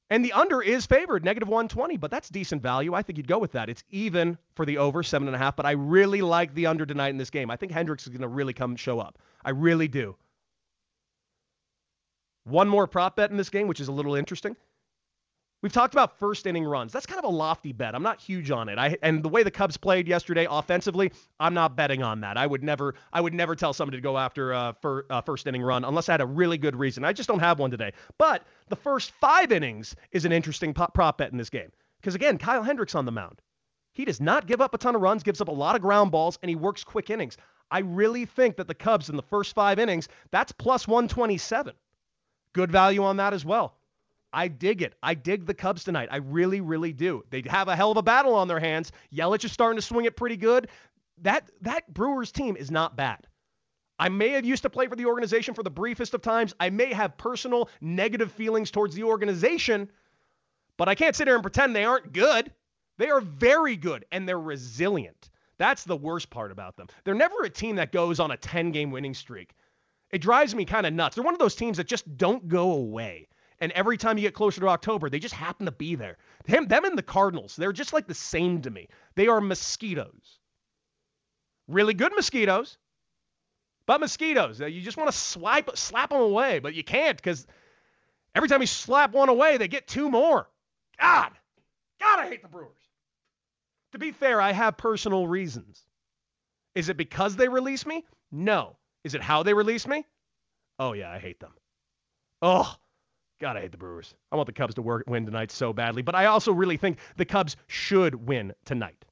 And 0.09 0.23
the 0.23 0.33
under 0.33 0.61
is 0.61 0.85
favored, 0.85 1.25
negative 1.25 1.47
120, 1.47 1.97
but 1.97 2.11
that's 2.11 2.29
decent 2.29 2.61
value. 2.61 2.93
I 2.93 3.01
think 3.01 3.17
you'd 3.17 3.27
go 3.27 3.39
with 3.39 3.53
that. 3.53 3.69
It's 3.69 3.83
even 3.89 4.37
for 4.53 4.65
the 4.65 4.77
over, 4.77 5.01
seven 5.01 5.27
and 5.27 5.35
a 5.35 5.39
half, 5.39 5.55
but 5.55 5.65
I 5.65 5.71
really 5.71 6.21
like 6.21 6.53
the 6.53 6.67
under 6.67 6.85
tonight 6.85 7.09
in 7.09 7.17
this 7.17 7.31
game. 7.31 7.49
I 7.49 7.55
think 7.55 7.71
Hendricks 7.71 8.03
is 8.03 8.09
going 8.09 8.21
to 8.21 8.27
really 8.27 8.53
come 8.53 8.75
show 8.75 8.99
up. 8.99 9.17
I 9.43 9.49
really 9.49 9.87
do. 9.87 10.15
One 12.43 12.69
more 12.69 12.85
prop 12.85 13.15
bet 13.15 13.31
in 13.31 13.37
this 13.37 13.49
game, 13.49 13.67
which 13.67 13.79
is 13.79 13.87
a 13.87 13.91
little 13.91 14.13
interesting. 14.13 14.55
We've 15.65 15.73
talked 15.73 15.95
about 15.95 16.19
first 16.19 16.45
inning 16.45 16.63
runs. 16.63 16.93
That's 16.93 17.07
kind 17.07 17.17
of 17.17 17.25
a 17.25 17.35
lofty 17.35 17.71
bet. 17.71 17.95
I'm 17.95 18.03
not 18.03 18.21
huge 18.21 18.51
on 18.51 18.69
it. 18.69 18.77
I 18.77 18.99
and 19.01 19.23
the 19.23 19.29
way 19.29 19.41
the 19.41 19.49
Cubs 19.49 19.77
played 19.77 20.07
yesterday 20.07 20.45
offensively, 20.47 21.11
I'm 21.39 21.55
not 21.55 21.75
betting 21.75 22.03
on 22.03 22.21
that. 22.21 22.37
I 22.37 22.45
would 22.45 22.63
never 22.63 22.93
I 23.11 23.19
would 23.19 23.33
never 23.33 23.55
tell 23.55 23.73
somebody 23.73 23.97
to 23.97 24.01
go 24.03 24.15
after 24.15 24.51
a 24.51 24.75
for, 24.79 25.07
uh, 25.09 25.21
first 25.21 25.47
inning 25.47 25.63
run 25.63 25.83
unless 25.83 26.07
I 26.07 26.11
had 26.11 26.21
a 26.21 26.25
really 26.27 26.59
good 26.59 26.75
reason. 26.75 27.03
I 27.03 27.13
just 27.13 27.27
don't 27.27 27.39
have 27.39 27.57
one 27.57 27.71
today. 27.71 27.93
But 28.19 28.43
the 28.69 28.75
first 28.75 29.09
5 29.13 29.51
innings 29.51 29.95
is 30.11 30.23
an 30.23 30.31
interesting 30.31 30.71
pop, 30.71 30.93
prop 30.93 31.17
bet 31.17 31.31
in 31.31 31.37
this 31.39 31.49
game. 31.49 31.71
Because 31.99 32.13
again, 32.13 32.37
Kyle 32.37 32.61
Hendricks 32.61 32.93
on 32.93 33.05
the 33.05 33.11
mound. 33.11 33.41
He 33.91 34.05
does 34.05 34.21
not 34.21 34.45
give 34.45 34.61
up 34.61 34.75
a 34.75 34.77
ton 34.77 34.93
of 34.93 35.01
runs, 35.01 35.23
gives 35.23 35.41
up 35.41 35.47
a 35.47 35.51
lot 35.51 35.75
of 35.75 35.81
ground 35.81 36.11
balls, 36.11 36.37
and 36.43 36.49
he 36.49 36.55
works 36.55 36.83
quick 36.83 37.09
innings. 37.09 37.37
I 37.71 37.79
really 37.79 38.27
think 38.27 38.57
that 38.57 38.67
the 38.67 38.75
Cubs 38.75 39.09
in 39.09 39.15
the 39.15 39.23
first 39.23 39.55
five 39.55 39.79
innings, 39.79 40.09
that's 40.29 40.51
plus 40.51 40.87
127. 40.87 41.73
Good 42.53 42.71
value 42.71 43.03
on 43.03 43.17
that 43.17 43.33
as 43.33 43.43
well. 43.43 43.73
I 44.35 44.49
dig 44.49 44.81
it. 44.81 44.93
I 45.01 45.13
dig 45.13 45.45
the 45.45 45.53
Cubs 45.53 45.85
tonight. 45.85 46.09
I 46.11 46.17
really, 46.17 46.59
really 46.59 46.91
do. 46.91 47.23
They 47.29 47.41
have 47.47 47.69
a 47.69 47.75
hell 47.75 47.91
of 47.91 47.97
a 47.97 48.03
battle 48.03 48.35
on 48.35 48.49
their 48.49 48.59
hands. 48.59 48.91
Yelich 49.11 49.45
is 49.45 49.53
starting 49.53 49.77
to 49.77 49.81
swing 49.81 50.05
it 50.05 50.17
pretty 50.17 50.35
good. 50.35 50.67
That 51.21 51.49
that 51.61 51.91
Brewers 51.93 52.33
team 52.33 52.57
is 52.57 52.69
not 52.69 52.97
bad. 52.97 53.25
I 53.97 54.09
may 54.09 54.31
have 54.31 54.43
used 54.43 54.63
to 54.63 54.69
play 54.69 54.87
for 54.87 54.97
the 54.97 55.05
organization 55.05 55.53
for 55.53 55.63
the 55.63 55.69
briefest 55.69 56.13
of 56.13 56.21
times. 56.21 56.53
I 56.59 56.69
may 56.69 56.91
have 56.91 57.17
personal 57.17 57.69
negative 57.79 58.29
feelings 58.29 58.71
towards 58.71 58.93
the 58.93 59.03
organization, 59.03 59.89
but 60.75 60.89
I 60.89 60.95
can't 60.95 61.15
sit 61.15 61.27
here 61.27 61.35
and 61.35 61.43
pretend 61.43 61.73
they 61.73 61.85
aren't 61.85 62.11
good. 62.11 62.51
They 62.97 63.09
are 63.09 63.21
very 63.21 63.77
good 63.77 64.05
and 64.11 64.27
they're 64.27 64.37
resilient. 64.37 65.29
That's 65.57 65.85
the 65.85 65.95
worst 65.95 66.29
part 66.29 66.51
about 66.51 66.75
them. 66.75 66.87
They're 67.05 67.13
never 67.13 67.43
a 67.43 67.49
team 67.49 67.77
that 67.77 67.93
goes 67.93 68.19
on 68.19 68.31
a 68.31 68.37
10 68.37 68.71
game 68.71 68.91
winning 68.91 69.13
streak. 69.13 69.53
It 70.11 70.21
drives 70.21 70.53
me 70.53 70.65
kind 70.65 70.85
of 70.85 70.93
nuts. 70.93 71.15
They're 71.15 71.23
one 71.23 71.33
of 71.33 71.39
those 71.39 71.55
teams 71.55 71.77
that 71.77 71.87
just 71.87 72.17
don't 72.17 72.49
go 72.49 72.73
away. 72.73 73.29
And 73.59 73.71
every 73.71 73.97
time 73.97 74.17
you 74.17 74.23
get 74.23 74.33
closer 74.33 74.61
to 74.61 74.67
October, 74.67 75.09
they 75.09 75.19
just 75.19 75.33
happen 75.33 75.65
to 75.65 75.71
be 75.71 75.95
there. 75.95 76.17
Them, 76.45 76.67
them 76.67 76.85
and 76.85 76.97
the 76.97 77.03
Cardinals, 77.03 77.55
they're 77.55 77.71
just 77.71 77.93
like 77.93 78.07
the 78.07 78.13
same 78.13 78.61
to 78.63 78.69
me. 78.69 78.89
They 79.15 79.27
are 79.27 79.39
mosquitoes. 79.39 80.39
Really 81.67 81.93
good 81.93 82.13
mosquitoes, 82.13 82.77
but 83.85 83.99
mosquitoes. 83.99 84.61
Uh, 84.61 84.65
you 84.65 84.81
just 84.81 84.97
want 84.97 85.11
to 85.11 85.17
swipe, 85.17 85.75
slap 85.77 86.09
them 86.09 86.21
away, 86.21 86.59
but 86.59 86.75
you 86.75 86.83
can't 86.83 87.17
because 87.17 87.47
every 88.35 88.49
time 88.49 88.61
you 88.61 88.67
slap 88.67 89.13
one 89.13 89.29
away, 89.29 89.57
they 89.57 89.67
get 89.67 89.87
two 89.87 90.09
more. 90.09 90.47
God, 90.99 91.31
God, 91.99 92.19
I 92.19 92.27
hate 92.27 92.41
the 92.41 92.49
Brewers. 92.49 92.71
To 93.93 93.99
be 93.99 94.11
fair, 94.11 94.41
I 94.41 94.51
have 94.51 94.77
personal 94.77 95.27
reasons. 95.27 95.81
Is 96.75 96.89
it 96.89 96.97
because 96.97 97.35
they 97.35 97.47
release 97.47 97.85
me? 97.85 98.03
No. 98.31 98.75
Is 99.05 99.15
it 99.15 99.21
how 99.21 99.43
they 99.43 99.53
release 99.53 99.87
me? 99.87 100.05
Oh, 100.77 100.93
yeah, 100.93 101.09
I 101.09 101.19
hate 101.19 101.39
them. 101.39 101.53
Oh, 102.41 102.75
God, 103.39 103.57
I 103.57 103.61
hate 103.61 103.71
the 103.71 103.77
Brewers. 103.77 104.15
I 104.31 104.37
want 104.37 104.47
the 104.47 104.53
Cubs 104.53 104.75
to 104.75 104.81
work, 104.81 105.03
win 105.07 105.25
tonight 105.25 105.51
so 105.51 105.73
badly, 105.73 106.01
but 106.01 106.15
I 106.15 106.27
also 106.27 106.53
really 106.53 106.77
think 106.77 106.99
the 107.17 107.25
Cubs 107.25 107.57
should 107.67 108.15
win 108.15 108.53
tonight. 108.63 109.03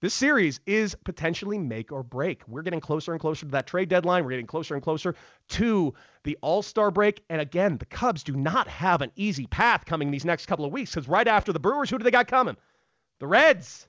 This 0.00 0.14
series 0.14 0.60
is 0.64 0.94
potentially 0.94 1.58
make 1.58 1.90
or 1.90 2.04
break. 2.04 2.42
We're 2.46 2.62
getting 2.62 2.80
closer 2.80 3.12
and 3.12 3.20
closer 3.20 3.46
to 3.46 3.52
that 3.52 3.66
trade 3.66 3.88
deadline. 3.88 4.24
We're 4.24 4.30
getting 4.30 4.46
closer 4.46 4.74
and 4.74 4.82
closer 4.82 5.16
to 5.48 5.92
the 6.22 6.38
All 6.40 6.62
Star 6.62 6.92
break. 6.92 7.24
And 7.28 7.40
again, 7.40 7.78
the 7.78 7.86
Cubs 7.86 8.22
do 8.22 8.36
not 8.36 8.68
have 8.68 9.02
an 9.02 9.10
easy 9.16 9.48
path 9.48 9.84
coming 9.84 10.12
these 10.12 10.24
next 10.24 10.46
couple 10.46 10.64
of 10.64 10.72
weeks 10.72 10.94
because 10.94 11.08
right 11.08 11.26
after 11.26 11.52
the 11.52 11.58
Brewers, 11.58 11.90
who 11.90 11.98
do 11.98 12.04
they 12.04 12.12
got 12.12 12.28
coming? 12.28 12.56
The 13.18 13.26
Reds. 13.26 13.88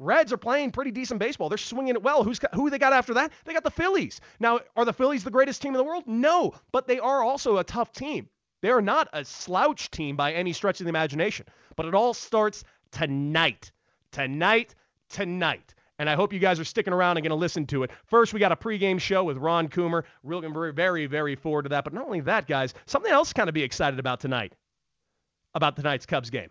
Reds 0.00 0.32
are 0.32 0.38
playing 0.38 0.70
pretty 0.70 0.90
decent 0.90 1.20
baseball. 1.20 1.50
They're 1.50 1.58
swinging 1.58 1.94
it 1.94 2.02
well. 2.02 2.24
Who's 2.24 2.40
who 2.54 2.70
they 2.70 2.78
got 2.78 2.94
after 2.94 3.12
that? 3.14 3.32
They 3.44 3.52
got 3.52 3.64
the 3.64 3.70
Phillies. 3.70 4.22
Now, 4.40 4.60
are 4.74 4.86
the 4.86 4.94
Phillies 4.94 5.24
the 5.24 5.30
greatest 5.30 5.60
team 5.60 5.74
in 5.74 5.78
the 5.78 5.84
world? 5.84 6.04
No, 6.06 6.54
but 6.72 6.86
they 6.86 6.98
are 6.98 7.22
also 7.22 7.58
a 7.58 7.64
tough 7.64 7.92
team. 7.92 8.30
They 8.62 8.70
are 8.70 8.80
not 8.80 9.08
a 9.12 9.26
slouch 9.26 9.90
team 9.90 10.16
by 10.16 10.32
any 10.32 10.54
stretch 10.54 10.80
of 10.80 10.84
the 10.84 10.88
imagination. 10.88 11.46
But 11.76 11.84
it 11.84 11.94
all 11.94 12.14
starts 12.14 12.64
tonight. 12.90 13.72
Tonight, 14.10 14.74
tonight. 15.10 15.74
And 15.98 16.08
I 16.08 16.14
hope 16.14 16.32
you 16.32 16.38
guys 16.38 16.58
are 16.58 16.64
sticking 16.64 16.94
around 16.94 17.18
and 17.18 17.24
going 17.24 17.30
to 17.30 17.36
listen 17.36 17.66
to 17.66 17.82
it. 17.82 17.90
First, 18.06 18.32
we 18.32 18.40
got 18.40 18.52
a 18.52 18.56
pregame 18.56 18.98
show 18.98 19.22
with 19.24 19.36
Ron 19.36 19.68
Coomer. 19.68 20.04
Really 20.22 20.48
very, 20.48 20.72
very, 20.72 21.06
very 21.06 21.36
forward 21.36 21.64
to 21.64 21.68
that. 21.70 21.84
But 21.84 21.92
not 21.92 22.06
only 22.06 22.20
that, 22.20 22.46
guys, 22.46 22.72
something 22.86 23.12
else 23.12 23.34
kind 23.34 23.50
of 23.50 23.54
be 23.54 23.62
excited 23.62 23.98
about 23.98 24.20
tonight, 24.20 24.54
about 25.54 25.76
tonight's 25.76 26.06
Cubs 26.06 26.30
game 26.30 26.48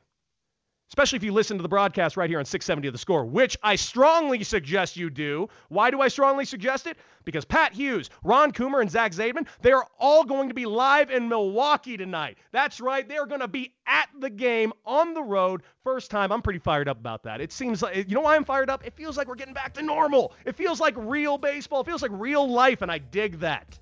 especially 0.89 1.17
if 1.17 1.23
you 1.23 1.31
listen 1.31 1.57
to 1.57 1.63
the 1.63 1.69
broadcast 1.69 2.17
right 2.17 2.29
here 2.29 2.39
on 2.39 2.45
670 2.45 2.87
of 2.87 2.93
the 2.93 2.97
score, 2.97 3.25
which 3.25 3.57
I 3.61 3.75
strongly 3.75 4.43
suggest 4.43 4.97
you 4.97 5.09
do. 5.09 5.47
Why 5.69 5.91
do 5.91 6.01
I 6.01 6.07
strongly 6.07 6.45
suggest 6.45 6.87
it? 6.87 6.97
Because 7.25 7.45
Pat 7.45 7.73
Hughes, 7.73 8.09
Ron 8.23 8.51
Coomer, 8.51 8.81
and 8.81 8.89
Zach 8.89 9.11
Zaidman, 9.11 9.47
they 9.61 9.71
are 9.71 9.85
all 9.99 10.23
going 10.23 10.47
to 10.47 10.55
be 10.55 10.65
live 10.65 11.11
in 11.11 11.29
Milwaukee 11.29 11.95
tonight. 11.95 12.39
That's 12.51 12.81
right. 12.81 13.07
They're 13.07 13.27
going 13.27 13.41
to 13.41 13.47
be 13.47 13.73
at 13.85 14.09
the 14.19 14.31
game 14.31 14.73
on 14.83 15.13
the 15.13 15.21
road. 15.21 15.61
First 15.83 16.09
time. 16.09 16.31
I'm 16.31 16.41
pretty 16.41 16.59
fired 16.59 16.89
up 16.89 16.99
about 16.99 17.23
that. 17.23 17.39
It 17.39 17.51
seems 17.51 17.83
like, 17.83 17.95
you 17.95 18.15
know 18.15 18.21
why 18.21 18.35
I'm 18.35 18.45
fired 18.45 18.69
up? 18.69 18.85
It 18.85 18.95
feels 18.95 19.15
like 19.15 19.27
we're 19.27 19.35
getting 19.35 19.53
back 19.53 19.73
to 19.75 19.83
normal. 19.83 20.33
It 20.45 20.55
feels 20.55 20.79
like 20.79 20.95
real 20.97 21.37
baseball. 21.37 21.81
It 21.81 21.85
feels 21.85 22.01
like 22.01 22.11
real 22.13 22.49
life, 22.49 22.81
and 22.81 22.91
I 22.91 22.97
dig 22.97 23.39
that. 23.39 23.77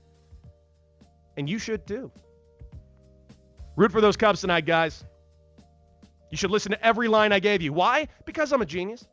And 1.38 1.50
you 1.50 1.58
should 1.58 1.88
too. 1.88 2.12
Root 3.78 3.92
for 3.92 4.02
those 4.02 4.18
Cubs 4.18 4.42
tonight, 4.42 4.66
guys. 4.66 5.06
You 6.30 6.38
should 6.38 6.52
listen 6.52 6.72
to 6.72 6.86
every 6.86 7.08
line 7.08 7.32
I 7.32 7.40
gave 7.40 7.62
you. 7.62 7.74
Why? 7.74 8.08
Because 8.26 8.52
I'm 8.52 8.62
a 8.62 8.66
genius. 8.66 9.08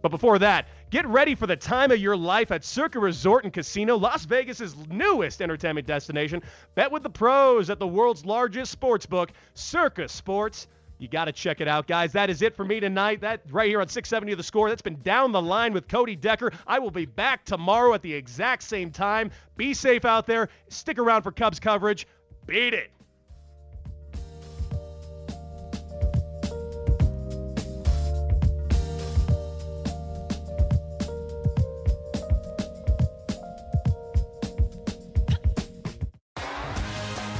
But 0.00 0.10
before 0.10 0.38
that, 0.38 0.68
get 0.90 1.06
ready 1.06 1.34
for 1.34 1.46
the 1.46 1.56
time 1.56 1.90
of 1.90 1.98
your 1.98 2.16
life 2.16 2.52
at 2.52 2.64
Circa 2.64 3.00
Resort 3.00 3.44
and 3.44 3.52
Casino, 3.52 3.96
Las 3.96 4.24
Vegas's 4.24 4.76
newest 4.88 5.42
entertainment 5.42 5.86
destination. 5.86 6.42
Bet 6.76 6.92
with 6.92 7.02
the 7.02 7.10
pros 7.10 7.68
at 7.68 7.80
the 7.80 7.86
world's 7.86 8.24
largest 8.24 8.70
sports 8.70 9.06
book, 9.06 9.32
Circa 9.54 10.08
Sports. 10.08 10.68
You 10.98 11.08
got 11.08 11.26
to 11.26 11.32
check 11.32 11.60
it 11.60 11.68
out, 11.68 11.86
guys. 11.86 12.12
That 12.12 12.28
is 12.28 12.42
it 12.42 12.56
for 12.56 12.64
me 12.64 12.80
tonight. 12.80 13.20
That 13.20 13.42
right 13.50 13.68
here 13.68 13.80
on 13.80 13.88
670 13.88 14.32
of 14.32 14.38
the 14.38 14.44
score. 14.44 14.68
That's 14.68 14.82
been 14.82 15.00
down 15.02 15.30
the 15.30 15.42
line 15.42 15.72
with 15.72 15.86
Cody 15.86 16.16
Decker. 16.16 16.52
I 16.66 16.80
will 16.80 16.90
be 16.90 17.06
back 17.06 17.44
tomorrow 17.44 17.94
at 17.94 18.02
the 18.02 18.12
exact 18.12 18.64
same 18.64 18.90
time. 18.90 19.30
Be 19.56 19.74
safe 19.74 20.04
out 20.04 20.26
there. 20.26 20.48
Stick 20.68 20.98
around 20.98 21.22
for 21.22 21.30
Cubs 21.30 21.60
coverage. 21.60 22.06
Beat 22.46 22.74
it. 22.74 22.90